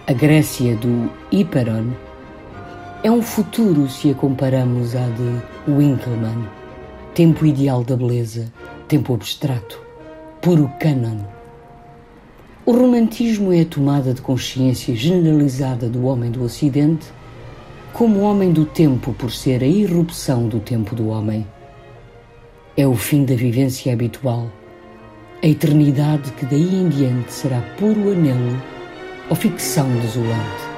A 0.05 0.11
Grécia 0.11 0.75
do 0.75 1.09
Hiperon 1.31 2.10
é 3.03 3.09
um 3.09 3.21
futuro 3.21 3.89
se 3.89 4.11
a 4.11 4.13
comparamos 4.13 4.95
à 4.95 5.07
de 5.07 5.71
Winckelmann. 5.71 6.47
Tempo 7.15 7.45
ideal 7.45 7.83
da 7.83 7.97
beleza, 7.97 8.53
tempo 8.87 9.15
abstrato, 9.15 9.81
puro 10.39 10.71
canon. 10.79 11.17
O 12.63 12.71
romantismo 12.71 13.51
é 13.51 13.61
a 13.61 13.65
tomada 13.65 14.13
de 14.13 14.21
consciência 14.21 14.95
generalizada 14.95 15.89
do 15.89 16.05
homem 16.05 16.29
do 16.29 16.43
Ocidente 16.43 17.07
como 17.91 18.21
homem 18.21 18.51
do 18.51 18.65
tempo 18.65 19.13
por 19.13 19.31
ser 19.31 19.63
a 19.63 19.67
irrupção 19.67 20.47
do 20.47 20.59
tempo 20.59 20.95
do 20.95 21.09
homem. 21.09 21.45
É 22.77 22.85
o 22.85 22.95
fim 22.95 23.25
da 23.25 23.33
vivência 23.33 23.91
habitual, 23.91 24.47
a 25.41 25.47
eternidade 25.47 26.31
que 26.33 26.45
daí 26.45 26.75
em 26.75 26.87
diante 26.87 27.33
será 27.33 27.61
puro 27.79 28.11
anelo 28.11 28.61
ou 29.27 29.35
ficção 29.35 29.89
desolante. 29.97 30.70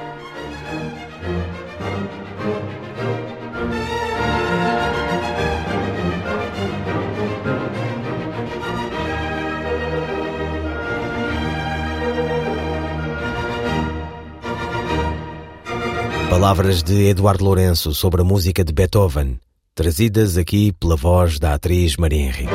Palavras 16.44 16.82
de 16.82 17.08
Eduardo 17.08 17.42
Lourenço 17.42 17.94
sobre 17.94 18.20
a 18.20 18.24
música 18.24 18.62
de 18.62 18.70
Beethoven, 18.70 19.38
trazidas 19.74 20.36
aqui 20.36 20.72
pela 20.78 20.94
voz 20.94 21.38
da 21.38 21.54
atriz 21.54 21.96
Maria 21.96 22.20
Henrique. 22.20 22.52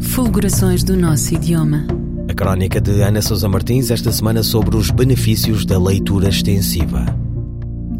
Fulgurações 0.00 0.82
do 0.82 0.96
nosso 0.96 1.32
idioma. 1.34 1.86
A 2.28 2.34
crónica 2.34 2.80
de 2.80 3.02
Ana 3.02 3.22
Sousa 3.22 3.48
Martins 3.48 3.92
esta 3.92 4.10
semana 4.10 4.42
sobre 4.42 4.74
os 4.74 4.90
benefícios 4.90 5.64
da 5.64 5.78
leitura 5.78 6.28
extensiva. 6.28 7.06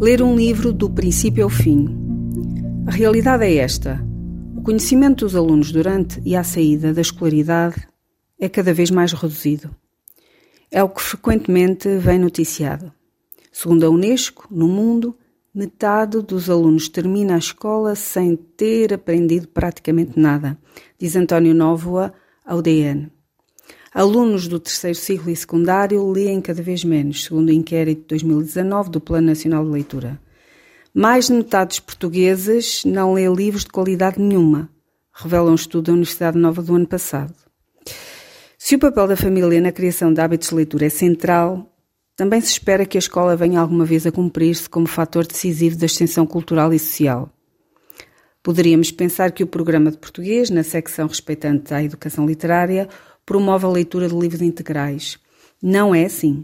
Ler 0.01 0.21
um 0.21 0.35
livro 0.35 0.73
do 0.73 0.89
princípio 0.89 1.45
ao 1.45 1.49
fim. 1.49 1.87
A 2.85 2.91
realidade 2.91 3.45
é 3.45 3.55
esta 3.55 4.05
conhecimento 4.67 5.23
dos 5.23 5.33
alunos 5.33 5.71
durante 5.71 6.21
e 6.25 6.35
à 6.35 6.43
saída 6.43 6.93
da 6.93 6.99
escolaridade 6.99 7.87
é 8.37 8.49
cada 8.49 8.73
vez 8.73 8.91
mais 8.91 9.13
reduzido. 9.13 9.73
É 10.69 10.83
o 10.83 10.89
que 10.89 11.01
frequentemente 11.01 11.87
vem 11.99 12.19
noticiado. 12.19 12.91
Segundo 13.49 13.85
a 13.85 13.89
Unesco, 13.89 14.45
no 14.51 14.67
mundo, 14.67 15.17
metade 15.55 16.21
dos 16.21 16.49
alunos 16.49 16.89
termina 16.89 17.35
a 17.35 17.37
escola 17.37 17.95
sem 17.95 18.35
ter 18.35 18.93
aprendido 18.93 19.47
praticamente 19.47 20.19
nada, 20.19 20.57
diz 20.99 21.15
António 21.15 21.55
Novoa, 21.55 22.13
ao 22.45 22.61
DN. 22.61 23.09
Alunos 23.93 24.49
do 24.49 24.59
terceiro 24.59 24.97
ciclo 24.97 25.31
e 25.31 25.35
secundário 25.37 26.05
leem 26.11 26.41
cada 26.41 26.61
vez 26.61 26.83
menos, 26.83 27.23
segundo 27.23 27.47
o 27.47 27.53
inquérito 27.53 28.01
de 28.01 28.07
2019 28.25 28.89
do 28.89 28.99
Plano 28.99 29.27
Nacional 29.27 29.63
de 29.63 29.71
Leitura. 29.71 30.19
Mais 30.99 31.27
de 31.27 31.33
metade 31.33 31.67
dos 31.67 31.79
portugueses 31.79 32.83
não 32.83 33.13
lê 33.13 33.27
livros 33.27 33.65
de 33.65 33.69
qualidade 33.69 34.19
nenhuma, 34.19 34.67
revela 35.13 35.51
um 35.51 35.53
estudo 35.53 35.85
da 35.85 35.91
Universidade 35.91 36.39
Nova 36.39 36.59
do 36.59 36.73
ano 36.73 36.87
passado. 36.87 37.35
Se 38.57 38.73
o 38.73 38.79
papel 38.79 39.07
da 39.07 39.15
família 39.15 39.61
na 39.61 39.71
criação 39.71 40.11
de 40.11 40.19
hábitos 40.19 40.49
de 40.49 40.55
leitura 40.55 40.87
é 40.87 40.89
central, 40.89 41.71
também 42.15 42.41
se 42.41 42.47
espera 42.47 42.83
que 42.83 42.97
a 42.97 42.99
escola 42.99 43.35
venha 43.35 43.59
alguma 43.59 43.85
vez 43.85 44.07
a 44.07 44.11
cumprir-se 44.11 44.67
como 44.67 44.87
fator 44.87 45.27
decisivo 45.27 45.77
da 45.77 45.85
extensão 45.85 46.25
cultural 46.25 46.73
e 46.73 46.79
social. 46.79 47.29
Poderíamos 48.41 48.89
pensar 48.89 49.31
que 49.31 49.43
o 49.43 49.47
programa 49.47 49.91
de 49.91 49.99
português, 49.99 50.49
na 50.49 50.63
secção 50.63 51.05
respeitante 51.05 51.75
à 51.75 51.83
educação 51.83 52.25
literária, 52.25 52.89
promove 53.23 53.67
a 53.67 53.69
leitura 53.69 54.09
de 54.09 54.15
livros 54.15 54.41
integrais. 54.41 55.19
Não 55.61 55.93
é 55.93 56.05
assim. 56.05 56.43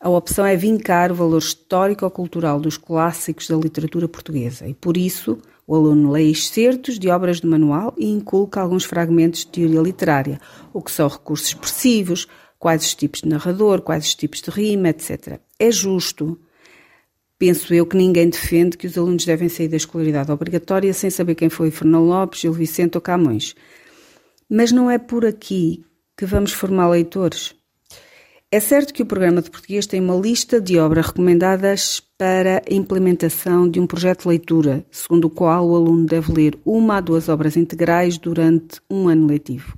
A 0.00 0.08
opção 0.08 0.44
é 0.44 0.56
vincar 0.56 1.10
o 1.10 1.14
valor 1.14 1.38
histórico-cultural 1.38 2.60
dos 2.60 2.76
clássicos 2.76 3.48
da 3.48 3.56
literatura 3.56 4.08
portuguesa 4.08 4.66
e, 4.66 4.74
por 4.74 4.96
isso, 4.96 5.38
o 5.66 5.74
aluno 5.74 6.10
lê 6.10 6.24
excertos 6.24 6.98
de 6.98 7.08
obras 7.08 7.40
do 7.40 7.48
manual 7.48 7.94
e 7.96 8.06
inculca 8.06 8.60
alguns 8.60 8.84
fragmentos 8.84 9.40
de 9.40 9.46
teoria 9.48 9.80
literária, 9.80 10.40
o 10.72 10.82
que 10.82 10.90
são 10.90 11.08
recursos 11.08 11.48
expressivos, 11.48 12.26
quais 12.58 12.84
os 12.84 12.94
tipos 12.94 13.22
de 13.22 13.28
narrador, 13.28 13.80
quais 13.80 14.04
os 14.04 14.14
tipos 14.14 14.42
de 14.42 14.50
rima, 14.50 14.90
etc. 14.90 15.40
É 15.58 15.70
justo. 15.70 16.38
Penso 17.38 17.74
eu 17.74 17.86
que 17.86 17.96
ninguém 17.96 18.28
defende 18.28 18.76
que 18.76 18.86
os 18.86 18.96
alunos 18.96 19.24
devem 19.24 19.48
sair 19.48 19.68
da 19.68 19.76
escolaridade 19.76 20.30
obrigatória 20.30 20.92
sem 20.92 21.10
saber 21.10 21.34
quem 21.34 21.48
foi 21.48 21.70
Fernão 21.70 22.04
Lopes, 22.04 22.40
Gil 22.40 22.52
Vicente 22.52 22.96
ou 22.96 23.00
Camões. 23.00 23.54
Mas 24.48 24.70
não 24.70 24.90
é 24.90 24.98
por 24.98 25.24
aqui 25.24 25.84
que 26.16 26.26
vamos 26.26 26.52
formar 26.52 26.88
leitores. 26.88 27.54
É 28.54 28.60
certo 28.60 28.94
que 28.94 29.02
o 29.02 29.06
programa 29.06 29.42
de 29.42 29.50
português 29.50 29.84
tem 29.84 30.00
uma 30.00 30.14
lista 30.14 30.60
de 30.60 30.78
obras 30.78 31.06
recomendadas 31.06 32.00
para 32.16 32.62
a 32.70 32.72
implementação 32.72 33.68
de 33.68 33.80
um 33.80 33.86
projeto 33.88 34.22
de 34.22 34.28
leitura, 34.28 34.86
segundo 34.92 35.24
o 35.24 35.30
qual 35.30 35.68
o 35.68 35.74
aluno 35.74 36.06
deve 36.06 36.32
ler 36.32 36.56
uma 36.64 36.98
a 36.98 37.00
duas 37.00 37.28
obras 37.28 37.56
integrais 37.56 38.16
durante 38.16 38.80
um 38.88 39.08
ano 39.08 39.26
letivo. 39.26 39.76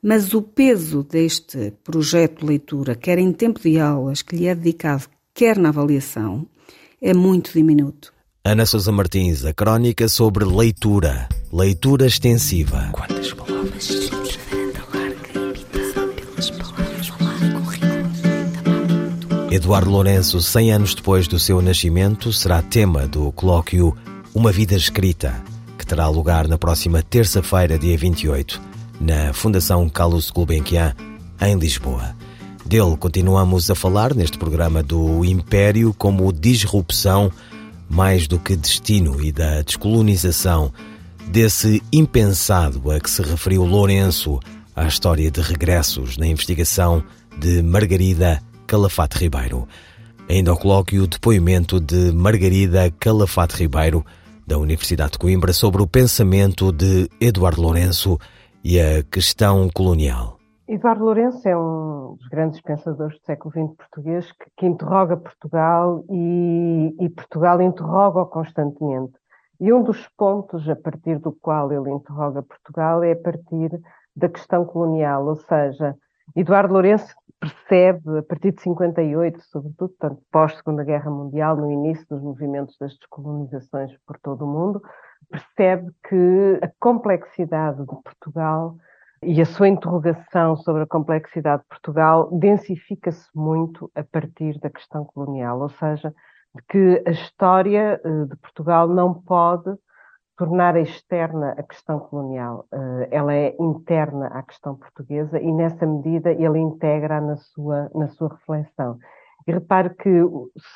Mas 0.00 0.32
o 0.32 0.40
peso 0.40 1.02
deste 1.02 1.72
projeto 1.82 2.42
de 2.42 2.46
leitura, 2.46 2.94
quer 2.94 3.18
em 3.18 3.32
tempo 3.32 3.58
de 3.58 3.80
aulas 3.80 4.22
que 4.22 4.36
lhe 4.36 4.46
é 4.46 4.54
dedicado, 4.54 5.06
quer 5.34 5.58
na 5.58 5.70
avaliação, 5.70 6.46
é 7.02 7.12
muito 7.12 7.52
diminuto. 7.52 8.12
Ana 8.44 8.64
Sousa 8.64 8.92
Martins, 8.92 9.44
a 9.44 9.52
crónica 9.52 10.08
sobre 10.08 10.44
leitura, 10.44 11.28
leitura 11.52 12.06
extensiva. 12.06 12.90
Quantas 12.92 13.32
palavras? 13.32 14.08
Eduardo 19.50 19.90
Lourenço, 19.90 20.42
100 20.42 20.72
anos 20.72 20.94
depois 20.94 21.26
do 21.26 21.38
seu 21.38 21.62
nascimento, 21.62 22.30
será 22.34 22.60
tema 22.60 23.06
do 23.06 23.32
colóquio 23.32 23.96
Uma 24.34 24.52
Vida 24.52 24.74
Escrita, 24.74 25.42
que 25.78 25.86
terá 25.86 26.06
lugar 26.06 26.46
na 26.46 26.58
próxima 26.58 27.02
terça-feira, 27.02 27.78
dia 27.78 27.96
28, 27.96 28.60
na 29.00 29.32
Fundação 29.32 29.88
Carlos 29.88 30.30
Gulbenkian, 30.30 30.94
em 31.40 31.58
Lisboa. 31.58 32.14
Dele 32.66 32.94
continuamos 32.98 33.70
a 33.70 33.74
falar 33.74 34.14
neste 34.14 34.36
programa 34.36 34.82
do 34.82 35.24
Império 35.24 35.94
como 35.96 36.30
disrupção 36.30 37.32
mais 37.88 38.28
do 38.28 38.38
que 38.38 38.54
destino 38.54 39.18
e 39.24 39.32
da 39.32 39.62
descolonização, 39.62 40.70
desse 41.26 41.82
impensado 41.90 42.90
a 42.90 43.00
que 43.00 43.08
se 43.08 43.22
referiu 43.22 43.64
Lourenço 43.64 44.38
à 44.76 44.86
história 44.86 45.30
de 45.30 45.40
regressos 45.40 46.18
na 46.18 46.26
investigação 46.26 47.02
de 47.38 47.62
Margarida 47.62 48.42
Calafate 48.68 49.18
Ribeiro. 49.18 49.66
Ainda 50.28 50.50
ao 50.50 50.58
colóquio 50.58 51.04
o 51.04 51.06
depoimento 51.06 51.80
de 51.80 52.12
Margarida 52.12 52.90
Calafate 53.00 53.56
Ribeiro, 53.56 54.04
da 54.46 54.58
Universidade 54.58 55.12
de 55.12 55.18
Coimbra, 55.18 55.54
sobre 55.54 55.80
o 55.80 55.86
pensamento 55.86 56.70
de 56.70 57.08
Eduardo 57.18 57.62
Lourenço 57.62 58.18
e 58.62 58.78
a 58.78 59.02
questão 59.02 59.70
colonial. 59.74 60.36
Eduardo 60.68 61.02
Lourenço 61.02 61.48
é 61.48 61.56
um 61.56 62.14
dos 62.16 62.28
grandes 62.28 62.60
pensadores 62.60 63.18
do 63.18 63.24
século 63.24 63.50
XX 63.50 63.74
português 63.74 64.32
que, 64.32 64.44
que 64.58 64.66
interroga 64.66 65.16
Portugal 65.16 66.04
e, 66.10 66.94
e 67.00 67.08
Portugal 67.08 67.62
interroga-o 67.62 68.26
constantemente. 68.26 69.14
E 69.58 69.72
um 69.72 69.82
dos 69.82 70.06
pontos 70.08 70.68
a 70.68 70.76
partir 70.76 71.18
do 71.20 71.32
qual 71.32 71.72
ele 71.72 71.90
interroga 71.90 72.42
Portugal 72.42 73.02
é 73.02 73.12
a 73.12 73.16
partir 73.16 73.80
da 74.14 74.28
questão 74.28 74.66
colonial, 74.66 75.26
ou 75.26 75.36
seja, 75.36 75.96
Eduardo 76.36 76.74
Lourenço 76.74 77.14
percebe, 77.40 78.18
a 78.18 78.22
partir 78.22 78.52
de 78.52 78.62
58, 78.62 79.40
sobretudo, 79.42 79.88
portanto, 79.90 80.22
pós-Segunda 80.30 80.84
Guerra 80.84 81.10
Mundial, 81.10 81.56
no 81.56 81.70
início 81.70 82.06
dos 82.08 82.22
movimentos 82.22 82.76
das 82.78 82.96
descolonizações 82.96 83.96
por 84.06 84.18
todo 84.18 84.44
o 84.44 84.48
mundo, 84.48 84.82
percebe 85.30 85.90
que 86.08 86.58
a 86.62 86.70
complexidade 86.80 87.78
de 87.78 88.02
Portugal 88.02 88.76
e 89.22 89.40
a 89.40 89.46
sua 89.46 89.68
interrogação 89.68 90.56
sobre 90.56 90.82
a 90.82 90.86
complexidade 90.86 91.62
de 91.62 91.68
Portugal 91.68 92.30
densifica-se 92.32 93.28
muito 93.34 93.90
a 93.94 94.04
partir 94.04 94.58
da 94.60 94.70
questão 94.70 95.04
colonial, 95.04 95.60
ou 95.60 95.68
seja, 95.68 96.14
de 96.54 96.62
que 96.68 97.02
a 97.06 97.10
história 97.10 98.00
eh, 98.02 98.24
de 98.24 98.36
Portugal 98.36 98.88
não 98.88 99.14
pode 99.14 99.76
tornar 100.38 100.76
externa 100.76 101.50
a 101.58 101.62
questão 101.64 101.98
colonial. 101.98 102.64
Uh, 102.72 103.06
ela 103.10 103.34
é 103.34 103.56
interna 103.58 104.28
à 104.28 104.42
questão 104.44 104.76
portuguesa 104.76 105.38
e, 105.40 105.52
nessa 105.52 105.84
medida, 105.84 106.30
ele 106.30 106.60
integra 106.60 107.20
na 107.20 107.36
sua, 107.36 107.90
na 107.92 108.06
sua 108.06 108.28
reflexão. 108.28 108.98
E 109.46 109.52
repare 109.52 109.90
que 109.96 110.22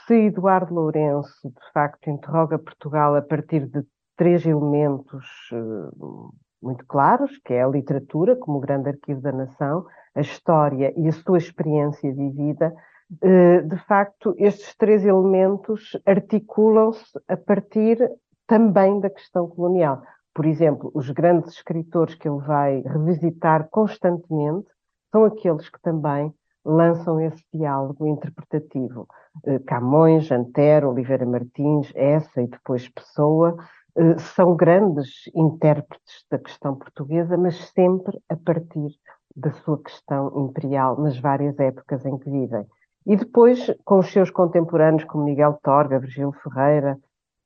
se 0.06 0.26
Eduardo 0.26 0.74
Lourenço, 0.74 1.48
de 1.48 1.72
facto, 1.72 2.10
interroga 2.10 2.58
Portugal 2.58 3.14
a 3.14 3.22
partir 3.22 3.66
de 3.66 3.84
três 4.16 4.44
elementos 4.44 5.24
uh, 5.52 6.34
muito 6.60 6.84
claros, 6.86 7.38
que 7.44 7.54
é 7.54 7.62
a 7.62 7.68
literatura, 7.68 8.34
como 8.34 8.60
grande 8.60 8.88
arquivo 8.88 9.20
da 9.20 9.30
nação, 9.30 9.86
a 10.14 10.20
história 10.20 10.92
e 10.96 11.06
a 11.06 11.12
sua 11.12 11.38
experiência 11.38 12.12
vivida, 12.12 12.74
uh, 13.12 13.68
de 13.68 13.76
facto, 13.86 14.34
estes 14.38 14.74
três 14.76 15.04
elementos 15.04 15.96
articulam-se 16.04 17.16
a 17.28 17.36
partir 17.36 17.98
também 18.46 19.00
da 19.00 19.10
questão 19.10 19.48
colonial. 19.48 20.02
Por 20.34 20.46
exemplo, 20.46 20.90
os 20.94 21.10
grandes 21.10 21.52
escritores 21.52 22.14
que 22.14 22.28
ele 22.28 22.40
vai 22.40 22.80
revisitar 22.80 23.68
constantemente 23.70 24.66
são 25.10 25.24
aqueles 25.24 25.68
que 25.68 25.80
também 25.82 26.32
lançam 26.64 27.20
esse 27.20 27.44
diálogo 27.52 28.06
interpretativo. 28.06 29.06
Eh, 29.44 29.58
Camões, 29.60 30.30
Antero, 30.30 30.90
Oliveira 30.90 31.26
Martins, 31.26 31.92
essa 31.94 32.40
e 32.40 32.46
depois 32.46 32.88
Pessoa, 32.88 33.56
eh, 33.96 34.18
são 34.18 34.56
grandes 34.56 35.24
intérpretes 35.34 36.24
da 36.30 36.38
questão 36.38 36.76
portuguesa, 36.76 37.36
mas 37.36 37.56
sempre 37.70 38.18
a 38.28 38.36
partir 38.36 38.90
da 39.34 39.50
sua 39.50 39.82
questão 39.82 40.32
imperial, 40.46 40.98
nas 41.00 41.18
várias 41.18 41.58
épocas 41.58 42.04
em 42.06 42.16
que 42.18 42.30
vivem. 42.30 42.66
E 43.04 43.16
depois, 43.16 43.74
com 43.84 43.98
os 43.98 44.12
seus 44.12 44.30
contemporâneos, 44.30 45.04
como 45.04 45.24
Miguel 45.24 45.58
Torga, 45.62 45.98
Virgílio 45.98 46.32
Ferreira, 46.32 46.98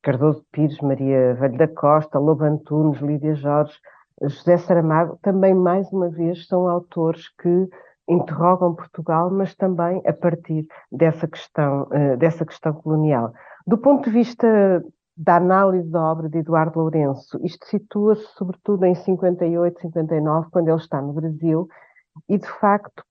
Cardoso 0.07 0.45
Pires, 0.53 0.79
Maria 0.81 1.35
Velho 1.35 1.59
da 1.59 1.66
Costa, 1.66 2.16
Lobo 2.16 2.45
Antunes, 2.45 3.01
Lídia 3.01 3.35
Jorge, 3.35 3.75
José 4.23 4.57
Saramago, 4.57 5.19
também 5.21 5.53
mais 5.53 5.92
uma 5.92 6.09
vez 6.09 6.47
são 6.47 6.69
autores 6.69 7.29
que 7.42 7.69
interrogam 8.09 8.77
Portugal, 8.77 9.29
mas 9.33 9.57
também 9.57 10.01
a 10.07 10.12
partir 10.12 10.64
dessa 10.92 11.27
questão, 11.27 11.88
eh, 11.90 12.16
dessa 12.16 12.47
questão 12.47 12.73
colonial. 12.75 13.33
Do 13.66 13.77
ponto 13.79 14.05
de 14.05 14.11
vista 14.11 14.81
da 15.16 15.38
análise 15.38 15.90
da 15.90 16.01
obra 16.01 16.29
de 16.29 16.38
Eduardo 16.38 16.79
Lourenço, 16.79 17.40
isto 17.42 17.66
situa-se 17.66 18.27
sobretudo 18.37 18.85
em 18.85 18.95
58, 18.95 19.81
59, 19.81 20.51
quando 20.53 20.69
ele 20.69 20.77
está 20.77 21.03
no 21.03 21.14
Brasil, 21.14 21.66
e 22.29 22.38
de 22.38 22.49
facto 22.61 23.03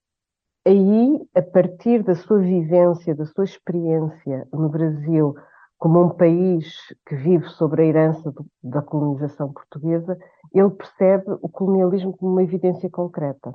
aí, 0.66 1.20
a 1.34 1.42
partir 1.42 2.02
da 2.02 2.14
sua 2.14 2.38
vivência, 2.38 3.14
da 3.14 3.26
sua 3.26 3.44
experiência 3.44 4.48
no 4.50 4.70
Brasil, 4.70 5.36
como 5.78 6.02
um 6.02 6.10
país 6.10 6.66
que 7.06 7.14
vive 7.14 7.48
sobre 7.50 7.82
a 7.82 7.86
herança 7.86 8.30
do, 8.30 8.46
da 8.62 8.82
colonização 8.82 9.52
portuguesa, 9.52 10.18
ele 10.52 10.70
percebe 10.70 11.24
o 11.42 11.48
colonialismo 11.48 12.16
como 12.16 12.32
uma 12.32 12.42
evidência 12.42 12.88
concreta. 12.90 13.52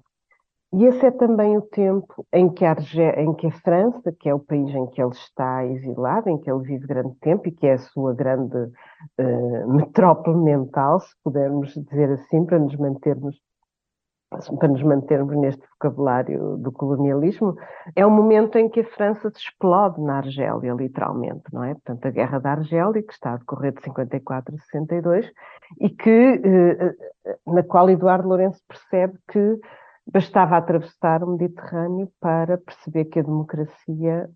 E 0.74 0.86
esse 0.86 1.06
é 1.06 1.12
também 1.12 1.58
o 1.58 1.62
tempo 1.62 2.26
em 2.32 2.50
que, 2.50 2.64
a 2.64 2.74
em 3.18 3.34
que 3.34 3.48
a 3.48 3.52
França, 3.52 4.10
que 4.18 4.30
é 4.30 4.34
o 4.34 4.40
país 4.40 4.74
em 4.74 4.88
que 4.88 5.02
ele 5.02 5.12
está 5.12 5.66
exilado, 5.66 6.30
em 6.30 6.38
que 6.38 6.50
ele 6.50 6.62
vive 6.64 6.88
grande 6.88 7.14
tempo 7.20 7.50
e 7.50 7.52
que 7.52 7.68
é 7.68 7.74
a 7.74 7.78
sua 7.78 8.14
grande 8.14 8.58
uh, 8.58 9.74
metrópole 9.74 10.38
mental, 10.38 11.02
se 11.02 11.14
pudermos 11.22 11.74
dizer 11.74 12.12
assim, 12.12 12.46
para 12.46 12.58
nos 12.58 12.76
mantermos 12.78 13.36
para 14.58 14.70
nos 14.70 14.82
mantermos 14.82 15.36
neste 15.36 15.62
vocabulário 15.72 16.58
do 16.58 16.72
colonialismo, 16.72 17.56
é 17.96 18.06
um 18.06 18.10
momento 18.10 18.58
em 18.58 18.70
que 18.70 18.80
a 18.80 18.86
França 18.86 19.30
se 19.30 19.39
explode 19.39 20.02
na 20.02 20.17
Argélia, 20.17 20.74
literalmente, 20.74 21.44
não 21.52 21.63
é? 21.63 21.74
Portanto, 21.74 22.06
a 22.06 22.12
Guerra 22.12 22.39
da 22.39 22.52
Argélia, 22.52 23.04
que 23.04 23.12
está 23.12 23.34
a 23.34 23.38
decorrer 23.38 23.74
de 23.74 23.84
54 23.84 24.56
a 24.56 24.58
62, 24.58 25.32
e 25.82 25.89
que, 25.89 26.41
eh, 26.44 26.96
na 27.46 27.62
qual 27.63 27.89
Eduardo 27.89 28.30
Lourenço 28.30 28.62
percebe 28.67 29.20
que 29.30 29.60
bastava 30.12 30.56
atravessar 30.56 31.24
o 31.24 31.32
Mediterrâneo 31.32 32.10
para 32.20 32.58
perceber 32.58 33.06
que 33.06 33.20
a 33.20 33.24
democracia 33.24 34.30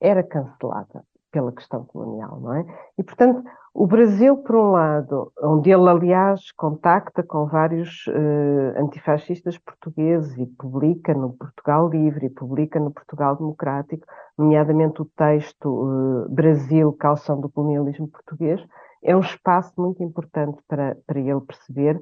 era 0.00 0.22
cancelada 0.22 1.02
pela 1.30 1.52
questão 1.52 1.84
colonial, 1.84 2.40
não 2.40 2.54
é? 2.54 2.66
E, 2.96 3.02
portanto, 3.02 3.42
o 3.74 3.86
Brasil, 3.86 4.36
por 4.38 4.56
um 4.56 4.72
lado, 4.72 5.32
onde 5.40 5.70
ele, 5.70 5.88
aliás, 5.88 6.50
contacta 6.52 7.22
com 7.22 7.46
vários 7.46 8.06
uh, 8.08 8.82
antifascistas 8.82 9.56
portugueses 9.58 10.36
e 10.36 10.46
publica 10.46 11.14
no 11.14 11.32
Portugal 11.32 11.88
Livre 11.88 12.26
e 12.26 12.30
publica 12.30 12.80
no 12.80 12.90
Portugal 12.90 13.36
Democrático, 13.36 14.06
nomeadamente 14.36 15.02
o 15.02 15.04
texto 15.04 15.68
uh, 15.68 16.28
Brasil, 16.28 16.92
calção 16.94 17.40
do 17.40 17.48
colonialismo 17.48 18.08
português, 18.08 18.60
é 19.02 19.14
um 19.14 19.20
espaço 19.20 19.72
muito 19.76 20.02
importante 20.02 20.58
para, 20.66 20.96
para 21.06 21.20
ele 21.20 21.40
perceber 21.40 22.00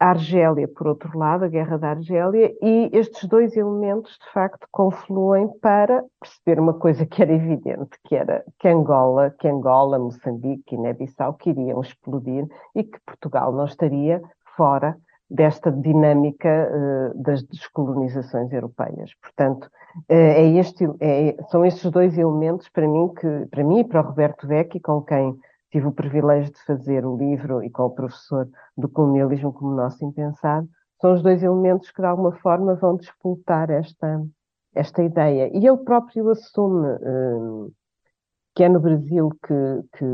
a 0.00 0.10
Argélia, 0.10 0.68
por 0.68 0.86
outro 0.86 1.18
lado, 1.18 1.44
a 1.44 1.48
Guerra 1.48 1.76
da 1.76 1.90
Argélia, 1.90 2.54
e 2.62 2.88
estes 2.92 3.28
dois 3.28 3.56
elementos, 3.56 4.16
de 4.18 4.32
facto, 4.32 4.66
confluem 4.70 5.48
para 5.60 6.04
perceber 6.20 6.60
uma 6.60 6.74
coisa 6.74 7.04
que 7.04 7.20
era 7.20 7.32
evidente, 7.32 7.98
que 8.04 8.14
era 8.14 8.44
que 8.58 8.68
Angola, 8.68 9.34
que 9.38 9.48
Angola, 9.48 9.98
Moçambique 9.98 10.76
Guiné-Bissau 10.76 11.34
queriam 11.34 11.80
explodir 11.80 12.46
e 12.74 12.84
que 12.84 12.98
Portugal 13.04 13.52
não 13.52 13.64
estaria 13.64 14.22
fora 14.56 14.96
desta 15.30 15.70
dinâmica 15.70 16.48
uh, 16.48 17.22
das 17.22 17.42
descolonizações 17.42 18.50
europeias. 18.52 19.10
Portanto, 19.20 19.64
uh, 19.64 20.02
é 20.08 20.46
este, 20.58 20.88
é, 21.00 21.36
são 21.50 21.64
estes 21.64 21.90
dois 21.90 22.16
elementos 22.16 22.68
para 22.70 22.88
mim 22.88 23.12
que, 23.14 23.46
para 23.50 23.64
mim 23.64 23.80
e 23.80 23.84
para 23.84 24.00
o 24.00 24.04
Roberto 24.04 24.46
Vecchi, 24.46 24.80
com 24.80 25.02
quem 25.02 25.38
tive 25.70 25.86
o 25.86 25.92
privilégio 25.92 26.52
de 26.52 26.64
fazer 26.64 27.04
o 27.04 27.16
livro 27.16 27.62
e 27.62 27.70
com 27.70 27.84
o 27.84 27.90
professor 27.90 28.48
do 28.76 28.88
colonialismo 28.88 29.52
como 29.52 29.74
nosso 29.74 30.04
impensado, 30.04 30.68
são 31.00 31.14
os 31.14 31.22
dois 31.22 31.42
elementos 31.42 31.90
que 31.90 32.00
de 32.00 32.06
alguma 32.06 32.32
forma 32.32 32.74
vão 32.74 32.96
disputar 32.96 33.70
esta, 33.70 34.24
esta 34.74 35.02
ideia. 35.02 35.48
E 35.52 35.66
ele 35.66 35.76
próprio 35.78 36.30
assume 36.30 36.88
um, 37.02 37.70
que 38.54 38.64
é 38.64 38.68
no 38.68 38.80
Brasil 38.80 39.30
que, 39.30 39.54
que, 39.96 40.04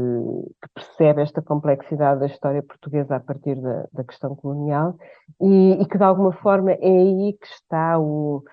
que, 0.61 0.69
percebe 0.75 1.23
esta 1.23 1.40
complexidade 1.40 2.21
da 2.21 2.27
história 2.27 2.62
portuguesa 2.62 3.17
a 3.17 3.21
partir 3.21 3.59
da, 3.59 3.88
da 3.90 4.05
questão 4.05 4.37
colonial 4.37 4.99
e, 5.40 5.81
e, 5.81 5.87
que 5.87 5.97
de 5.97 6.05
alguma 6.05 6.33
forma 6.33 6.73
é 6.73 6.87
aí 6.87 7.33
que 7.40 7.47
está 7.47 7.99
o, 7.99 8.45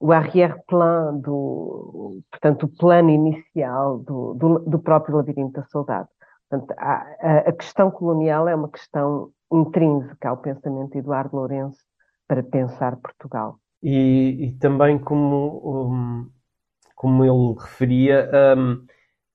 o 0.00 0.10
arrière-plan 0.10 1.16
do, 1.18 2.20
portanto, 2.28 2.64
o 2.64 2.76
plano 2.76 3.10
inicial 3.10 3.98
do, 3.98 4.34
do, 4.34 4.58
do 4.58 4.78
próprio 4.80 5.16
Labirinto 5.16 5.60
da 5.60 5.66
Saudade. 5.66 6.08
Portanto, 6.48 6.74
a, 6.78 7.48
a, 7.48 7.52
questão 7.52 7.90
colonial 7.90 8.48
é 8.48 8.54
uma 8.54 8.70
questão 8.70 9.30
intrínseca 9.52 10.28
ao 10.28 10.36
pensamento 10.36 10.92
de 10.92 10.98
Eduardo 10.98 11.36
Lourenço 11.36 11.78
para 12.26 12.42
pensar 12.42 12.96
Portugal. 12.96 13.58
E, 13.82 14.46
e 14.46 14.52
também, 14.58 14.98
como, 14.98 15.60
um, 15.64 16.30
como 16.94 17.24
ele 17.24 17.60
referia, 17.60 18.30
um, 18.56 18.86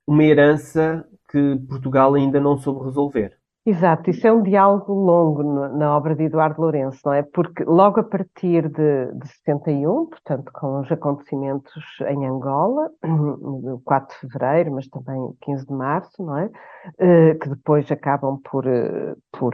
uma 0.07 0.23
herança 0.23 1.05
que 1.29 1.57
Portugal 1.67 2.13
ainda 2.15 2.39
não 2.39 2.57
soube 2.57 2.85
resolver. 2.85 3.40
Exato, 3.63 4.09
isso 4.09 4.25
é 4.25 4.31
um 4.33 4.41
diálogo 4.41 4.91
longo 4.91 5.43
na 5.43 5.95
obra 5.95 6.15
de 6.15 6.23
Eduardo 6.23 6.59
Lourenço, 6.59 6.99
não 7.05 7.13
é? 7.13 7.21
Porque 7.21 7.63
logo 7.63 7.99
a 7.99 8.03
partir 8.03 8.67
de, 8.67 9.13
de 9.13 9.27
71, 9.27 10.07
portanto, 10.07 10.51
com 10.51 10.79
os 10.79 10.91
acontecimentos 10.91 11.71
em 12.07 12.25
Angola, 12.25 12.89
no 13.05 13.79
4 13.85 14.15
de 14.15 14.19
fevereiro, 14.21 14.71
mas 14.71 14.87
também 14.87 15.15
15 15.41 15.67
de 15.67 15.73
março, 15.73 16.25
não 16.25 16.39
é? 16.39 16.49
Eh, 16.97 17.35
que 17.35 17.49
depois 17.49 17.91
acabam 17.91 18.39
por, 18.49 18.65
eh, 18.65 19.13
por 19.31 19.53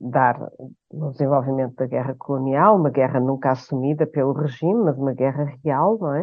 dar 0.00 0.38
no 0.92 1.10
desenvolvimento 1.10 1.74
da 1.76 1.86
guerra 1.86 2.14
colonial, 2.18 2.76
uma 2.76 2.90
guerra 2.90 3.20
nunca 3.20 3.50
assumida 3.50 4.06
pelo 4.06 4.32
regime, 4.32 4.84
mas 4.84 4.96
uma 4.96 5.12
guerra 5.12 5.52
real, 5.64 5.98
não 5.98 6.14
é? 6.14 6.22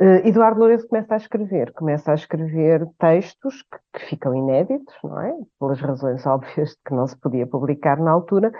Uh, 0.00 0.26
Eduardo 0.26 0.60
Lourenço 0.60 0.88
começa 0.88 1.14
a 1.14 1.16
escrever, 1.16 1.72
começa 1.72 2.10
a 2.10 2.14
escrever 2.14 2.86
textos 2.98 3.62
que, 3.62 3.78
que, 3.92 4.06
ficam 4.06 4.34
inéditos, 4.34 4.94
não 5.04 5.20
é? 5.20 5.34
Pelas 5.58 5.80
razões 5.80 6.24
óbvias 6.26 6.70
de 6.70 6.76
que 6.86 6.94
não 6.94 7.06
se 7.06 7.16
podia 7.18 7.46
publicar 7.46 7.98
na 7.98 8.10
altura. 8.10 8.50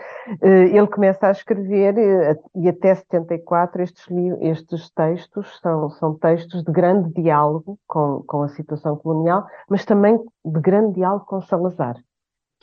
Uh, 0.43 0.47
ele 0.47 0.87
começa 0.87 1.27
a 1.27 1.31
escrever 1.31 1.95
uh, 1.95 2.61
e 2.63 2.69
até 2.69 2.95
74 2.95 3.83
estes, 3.83 4.07
estes 4.41 4.91
textos 4.91 5.59
são, 5.61 5.91
são 5.91 6.15
textos 6.19 6.63
de 6.63 6.73
grande 6.73 7.13
diálogo 7.15 7.79
com, 7.87 8.23
com 8.27 8.43
a 8.43 8.49
situação 8.49 8.97
colonial, 8.97 9.47
mas 9.69 9.85
também 9.85 10.19
de 10.45 10.61
grande 10.61 10.95
diálogo 10.95 11.25
com 11.27 11.41
Salazar 11.41 11.97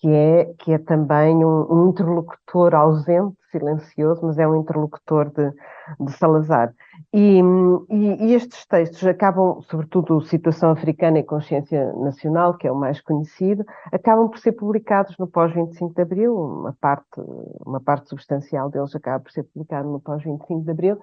que 0.06 0.14
é, 0.14 0.54
que 0.60 0.72
é 0.72 0.78
também 0.78 1.44
um, 1.44 1.66
um, 1.68 1.90
interlocutor 1.90 2.76
ausente, 2.76 3.36
silencioso, 3.52 4.24
mas 4.24 4.38
é 4.38 4.48
um 4.48 4.62
interlocutor 4.62 5.32
de, 5.32 5.52
de 6.00 6.12
Salazar. 6.12 6.72
E, 7.12 7.42
e, 7.90 8.26
e, 8.26 8.34
estes 8.36 8.68
textos 8.68 9.04
acabam, 9.08 9.60
sobretudo 9.64 10.22
Situação 10.22 10.70
Africana 10.70 11.18
e 11.18 11.24
Consciência 11.24 11.92
Nacional, 11.94 12.56
que 12.56 12.68
é 12.68 12.72
o 12.72 12.76
mais 12.76 13.02
conhecido, 13.02 13.66
acabam 13.92 14.30
por 14.30 14.38
ser 14.38 14.52
publicados 14.52 15.18
no 15.18 15.26
pós-25 15.26 15.96
de 15.96 16.02
Abril, 16.04 16.36
uma 16.36 16.78
parte, 16.80 17.20
uma 17.66 17.80
parte 17.80 18.08
substancial 18.08 18.70
deles 18.70 18.96
acaba 18.96 19.24
por 19.24 19.32
ser 19.32 19.42
publicado 19.42 19.90
no 19.90 20.00
pós-25 20.00 20.66
de 20.66 20.70
Abril, 20.70 21.00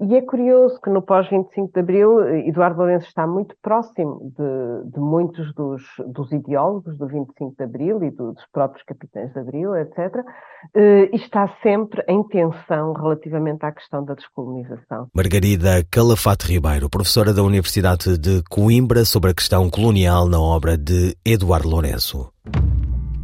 e 0.00 0.16
é 0.16 0.22
curioso 0.22 0.80
que 0.80 0.90
no 0.90 1.00
pós-25 1.00 1.72
de 1.72 1.80
Abril, 1.80 2.28
Eduardo 2.48 2.78
Lourenço 2.78 3.06
está 3.06 3.24
muito 3.24 3.54
próximo 3.62 4.32
de, 4.36 4.90
de 4.90 4.98
muitos 4.98 5.54
dos, 5.54 5.82
dos, 6.08 6.32
ideólogos 6.32 6.98
do 6.98 7.06
25 7.06 7.54
de 7.56 7.62
Abril 7.62 8.02
e 8.02 8.10
do, 8.10 8.32
dos 8.32 8.44
próprios 8.52 8.84
capitães 8.84 9.32
de 9.32 9.38
Abril, 9.38 9.76
etc., 9.76 10.24
eh, 10.74 11.08
e 11.12 11.16
está 11.16 11.48
sempre 11.62 12.02
em 12.08 12.22
tensão 12.24 12.92
relativamente 12.94 13.64
à 13.64 13.70
questão 13.70 14.04
da 14.04 14.14
descolonização. 14.14 15.08
Margarida 15.14 15.84
Calafate 15.88 16.52
Ribeiro, 16.52 16.90
professora 16.90 17.32
da 17.32 17.44
Universidade 17.44 18.18
de 18.18 18.42
Coimbra 18.50 19.04
sobre 19.04 19.30
a 19.30 19.34
questão 19.34 19.70
colonial 19.70 20.28
na 20.28 20.40
obra 20.40 20.76
de 20.76 21.16
Eduardo 21.24 21.68
Lourenço. 21.68 22.32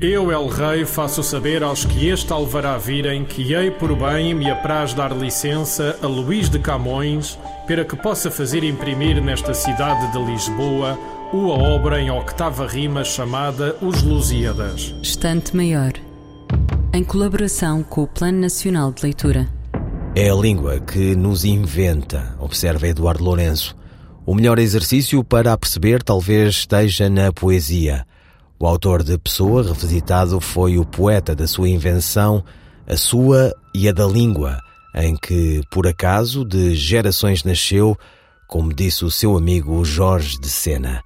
Eu, 0.02 0.32
El 0.32 0.48
Rei, 0.48 0.84
faço 0.84 1.22
saber 1.22 1.62
aos 1.62 1.84
que 1.84 2.08
este 2.08 2.32
alvará 2.32 2.76
virem 2.76 3.24
que 3.24 3.54
hei 3.54 3.70
por 3.70 3.94
bem 3.94 4.34
me 4.34 4.50
apraz 4.50 4.92
dar 4.92 5.16
licença 5.16 5.96
a 6.02 6.08
Luís 6.08 6.50
de 6.50 6.58
Camões 6.58 7.38
para 7.68 7.84
que 7.84 7.94
possa 7.94 8.28
fazer 8.28 8.64
imprimir 8.64 9.22
nesta 9.22 9.54
cidade 9.54 10.10
de 10.10 10.18
Lisboa 10.18 10.98
uma 11.32 11.54
obra 11.54 12.00
em 12.00 12.10
octava 12.10 12.66
rima 12.66 13.04
chamada 13.04 13.76
Os 13.80 14.02
Lusíadas. 14.02 14.92
Estante 15.00 15.54
Maior, 15.54 15.92
em 16.92 17.04
colaboração 17.04 17.84
com 17.84 18.02
o 18.02 18.08
Plano 18.08 18.40
Nacional 18.40 18.90
de 18.90 19.04
Leitura. 19.04 19.48
É 20.16 20.30
a 20.30 20.34
língua 20.34 20.80
que 20.80 21.14
nos 21.14 21.44
inventa, 21.44 22.34
observa 22.40 22.88
Eduardo 22.88 23.22
Lourenço. 23.22 23.76
O 24.26 24.34
melhor 24.34 24.58
exercício 24.58 25.22
para 25.22 25.52
a 25.52 25.56
perceber 25.56 26.02
talvez 26.02 26.54
esteja 26.56 27.08
na 27.08 27.32
poesia– 27.32 28.04
o 28.62 28.66
autor 28.68 29.02
de 29.02 29.18
Pessoa 29.18 29.64
revisitado 29.64 30.40
foi 30.40 30.78
o 30.78 30.84
poeta 30.84 31.34
da 31.34 31.48
sua 31.48 31.68
invenção, 31.68 32.44
a 32.86 32.96
sua 32.96 33.52
e 33.74 33.88
a 33.88 33.92
da 33.92 34.06
língua, 34.06 34.60
em 34.94 35.16
que, 35.16 35.62
por 35.68 35.84
acaso, 35.84 36.44
de 36.44 36.72
gerações 36.76 37.42
nasceu, 37.42 37.98
como 38.46 38.72
disse 38.72 39.04
o 39.04 39.10
seu 39.10 39.36
amigo 39.36 39.84
Jorge 39.84 40.38
de 40.38 40.48
Sena. 40.48 41.02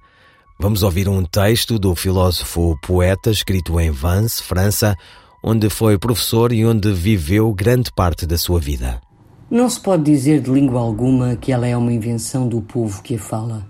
Vamos 0.59 0.83
ouvir 0.83 1.09
um 1.09 1.25
texto 1.25 1.79
do 1.79 1.95
filósofo 1.95 2.77
poeta 2.79 3.31
escrito 3.31 3.79
em 3.79 3.89
Vance, 3.89 4.43
França, 4.43 4.95
onde 5.43 5.67
foi 5.67 5.97
professor 5.97 6.51
e 6.51 6.63
onde 6.63 6.93
viveu 6.93 7.51
grande 7.55 7.91
parte 7.91 8.27
da 8.27 8.37
sua 8.37 8.59
vida. 8.59 9.01
Não 9.49 9.67
se 9.67 9.79
pode 9.79 10.03
dizer 10.03 10.41
de 10.41 10.51
língua 10.51 10.79
alguma 10.79 11.35
que 11.35 11.51
ela 11.51 11.65
é 11.65 11.75
uma 11.75 11.91
invenção 11.91 12.47
do 12.47 12.61
povo 12.61 13.01
que 13.01 13.15
a 13.15 13.19
fala. 13.19 13.67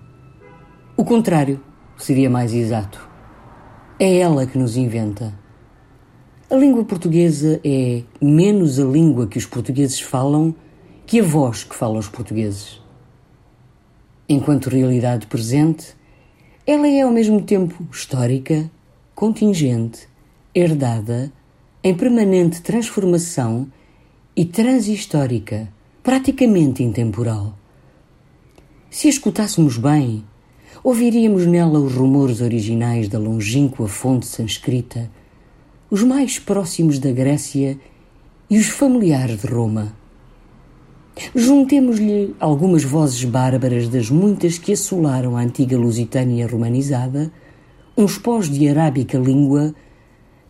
O 0.94 1.06
contrário 1.06 1.58
seria 1.96 2.28
mais 2.28 2.52
exato. 2.52 3.07
É 4.00 4.18
ela 4.18 4.46
que 4.46 4.56
nos 4.56 4.76
inventa. 4.76 5.36
A 6.48 6.54
língua 6.54 6.84
portuguesa 6.84 7.60
é 7.64 8.04
menos 8.22 8.78
a 8.78 8.84
língua 8.84 9.26
que 9.26 9.38
os 9.38 9.44
portugueses 9.44 10.00
falam 10.00 10.54
que 11.04 11.18
a 11.18 11.22
voz 11.24 11.64
que 11.64 11.74
falam 11.74 11.98
os 11.98 12.08
portugueses. 12.08 12.80
Enquanto 14.28 14.70
realidade 14.70 15.26
presente, 15.26 15.96
ela 16.64 16.86
é 16.86 17.00
ao 17.00 17.10
mesmo 17.10 17.42
tempo 17.42 17.88
histórica, 17.90 18.70
contingente, 19.16 20.08
herdada, 20.54 21.32
em 21.82 21.92
permanente 21.92 22.62
transformação 22.62 23.66
e 24.36 24.44
transhistórica, 24.44 25.68
praticamente 26.04 26.84
intemporal. 26.84 27.58
Se 28.90 29.08
a 29.08 29.10
escutássemos 29.10 29.76
bem, 29.76 30.24
ouviríamos 30.82 31.46
nela 31.46 31.78
os 31.78 31.94
rumores 31.94 32.40
originais 32.40 33.08
da 33.08 33.18
longínqua 33.18 33.88
fonte 33.88 34.26
sanscrita, 34.26 35.10
os 35.90 36.02
mais 36.02 36.38
próximos 36.38 36.98
da 36.98 37.10
Grécia 37.10 37.78
e 38.50 38.58
os 38.58 38.66
familiares 38.66 39.40
de 39.40 39.46
Roma. 39.46 39.94
Juntemos-lhe 41.34 42.34
algumas 42.38 42.84
vozes 42.84 43.24
bárbaras 43.24 43.88
das 43.88 44.08
muitas 44.08 44.56
que 44.56 44.72
assolaram 44.72 45.36
a 45.36 45.40
antiga 45.40 45.76
Lusitânia 45.76 46.46
romanizada, 46.46 47.32
uns 47.96 48.16
pós 48.16 48.48
de 48.48 48.68
arábica 48.68 49.18
língua, 49.18 49.74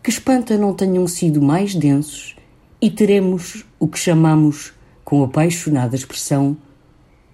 que 0.03 0.11
espanta 0.11 0.57
não 0.57 0.73
tenham 0.73 1.07
sido 1.07 1.41
mais 1.41 1.73
densos, 1.73 2.35
e 2.81 2.89
teremos 2.89 3.65
o 3.79 3.87
que 3.87 3.97
chamamos 3.97 4.73
com 5.03 5.23
apaixonada 5.23 5.95
expressão 5.95 6.55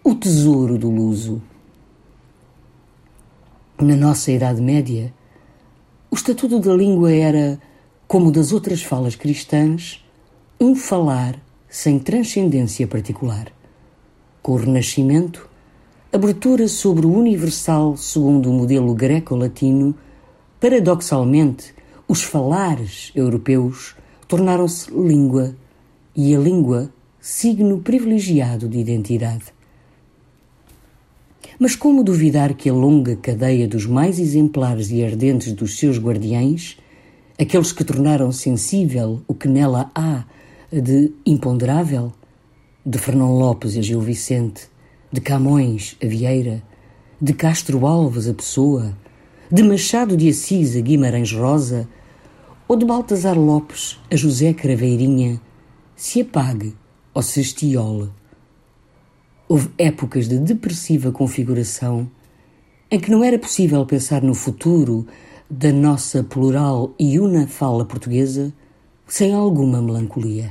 o 0.04 0.16
tesouro 0.16 0.78
do 0.78 0.90
luso. 0.90 1.42
Na 3.78 3.94
nossa 3.94 4.32
Idade 4.32 4.62
Média, 4.62 5.14
o 6.10 6.16
estatuto 6.16 6.62
da 6.62 6.74
língua 6.74 7.12
era, 7.12 7.60
como 8.08 8.32
das 8.32 8.54
outras 8.54 8.82
falas 8.82 9.18
cristãs, 9.18 10.02
um 10.58 10.74
falar 10.74 11.38
sem 11.68 12.00
transcendência 12.00 12.88
particular. 12.88 13.52
Com 14.42 14.54
o 14.54 14.56
Renascimento, 14.56 15.50
abertura 16.12 16.70
sobre 16.70 17.06
o 17.06 17.12
universal 17.12 17.98
segundo 17.98 18.50
o 18.50 18.54
modelo 18.54 18.96
greco-latino, 18.96 19.94
paradoxalmente, 20.58 21.76
os 22.08 22.24
falares 22.24 23.12
europeus 23.14 23.94
tornaram-se 24.26 24.90
língua 24.90 25.54
e 26.16 26.34
a 26.34 26.40
língua 26.40 26.90
signo 27.20 27.82
privilegiado 27.82 28.70
de 28.70 28.80
identidade. 28.80 29.55
Mas 31.60 31.76
como 31.76 32.04
duvidar 32.04 32.54
que 32.54 32.70
a 32.70 32.74
longa 32.74 33.16
cadeia 33.16 33.68
dos 33.68 33.86
mais 33.86 34.20
exemplares 34.20 34.92
e 34.92 35.04
ardentes 35.04 35.54
dos 35.54 35.78
seus 35.78 35.98
guardiães, 35.98 36.78
aqueles 37.40 37.72
que 37.72 37.84
tornaram 37.84 38.32
sensível 38.32 39.22
o 39.28 39.34
que 39.34 39.48
nela 39.48 39.90
há 39.96 40.26
de 40.72 41.12
imponderável, 41.26 42.12
de 42.86 42.98
Fernão 42.98 43.38
Lopes 43.38 43.78
a 43.78 43.82
Gil 43.82 44.02
Vicente, 44.02 44.68
de 45.12 45.22
Camões 45.22 45.96
a 46.04 46.08
Vieira, 46.08 46.62
de 47.22 47.34
Castro 47.34 47.86
Alves 47.86 48.28
a 48.28 48.34
Pessoa, 48.34 48.96
de 49.52 49.64
Machado 49.64 50.18
de 50.18 50.30
Assis 50.30 50.76
a 50.76 50.82
Guimarães 50.82 51.32
Rosa, 51.32 51.88
ou 52.68 52.76
de 52.76 52.86
Baltasar 52.86 53.40
Lopes 53.40 54.00
a 54.12 54.16
José 54.16 54.54
Craveirinha, 54.54 55.40
se 55.96 56.22
apague 56.22 56.76
ou 57.14 57.22
se 57.22 57.40
estiole. 57.40 58.10
Houve 59.48 59.70
épocas 59.78 60.28
de 60.28 60.40
depressiva 60.40 61.12
configuração 61.12 62.10
em 62.90 63.00
que 63.00 63.12
não 63.12 63.24
era 63.24 63.38
possível 63.38 63.86
pensar 63.86 64.22
no 64.22 64.34
futuro 64.34 65.06
da 65.50 65.72
nossa 65.72 66.24
plural 66.24 66.94
e 67.00 67.20
una 67.20 67.48
fala 67.48 67.86
portuguesa 67.86 68.52
sem 69.08 69.34
alguma 69.34 69.82
melancolia. 69.82 70.48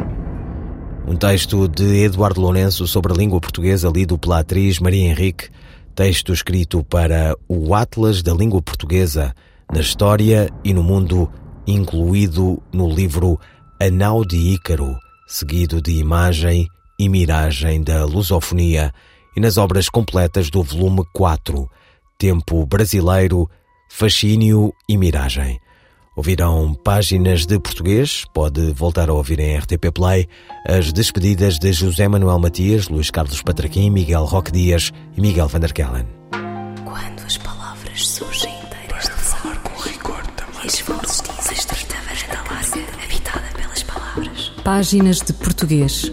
Um 1.07 1.17
texto 1.17 1.69
de 1.69 2.05
Eduardo 2.05 2.41
Lourenço 2.41 2.87
sobre 2.87 3.13
a 3.13 3.17
língua 3.17 3.41
portuguesa, 3.41 3.91
lido 3.93 4.17
pela 4.17 4.39
atriz 4.39 4.79
Maria 4.79 5.09
Henrique, 5.09 5.49
texto 5.95 6.33
escrito 6.33 6.83
para 6.85 7.37
o 7.49 7.75
Atlas 7.75 8.23
da 8.23 8.33
Língua 8.33 8.63
Portuguesa, 8.63 9.35
na 9.73 9.81
história 9.81 10.49
e 10.63 10.73
no 10.73 10.83
mundo, 10.83 11.31
incluído 11.67 12.63
no 12.73 12.89
livro 12.89 13.39
Anau 13.81 14.25
de 14.25 14.37
Ícaro, 14.37 14.97
seguido 15.27 15.83
de 15.83 15.93
imagem 15.93 16.69
e 16.99 17.09
miragem 17.09 17.83
da 17.83 18.05
lusofonia, 18.05 18.93
e 19.37 19.41
nas 19.41 19.57
obras 19.57 19.89
completas 19.89 20.51
do 20.51 20.63
volume 20.63 21.05
4, 21.13 21.69
Tempo 22.19 22.65
Brasileiro, 22.67 23.49
Fascínio 23.91 24.73
e 24.89 24.97
Miragem. 24.97 25.61
Ouviram 26.17 26.75
páginas 26.75 27.45
de 27.45 27.59
português, 27.59 28.25
pode 28.33 28.73
voltar 28.73 29.09
a 29.09 29.13
ouvir 29.13 29.41
em 29.41 29.57
RTP 29.59 29.91
Play 29.93 30.29
as 30.65 30.93
despedidas 30.93 31.59
de 31.59 31.73
José 31.73 32.07
Manuel 32.07 32.39
Matias, 32.39 32.89
Luís 32.89 33.11
Carlos 33.11 33.43
Patraquim, 33.43 33.91
Miguel 33.91 34.25
Roque 34.25 34.53
Dias 34.53 34.93
e 35.17 35.21
Miguel 35.21 35.49
van 35.49 35.59
der 35.59 35.73
Kellen. 35.73 36.07
Quando 36.85 37.21
as 37.27 37.37
palavras 37.39 38.09
surgem 38.09 38.55
inteiras 38.61 39.05
de 39.05 39.11
falar 39.11 39.59
com 39.63 39.83
rigor 39.83 40.25
também. 40.37 40.67
As 40.67 40.81
vozes 40.81 41.23
dizem 41.23 41.65
varanda 42.07 42.51
larga, 42.51 43.05
habitada 43.05 43.47
pelas 43.57 43.83
palavras. 43.83 44.53
Páginas 44.63 45.21
de 45.21 45.33
Português. 45.33 46.13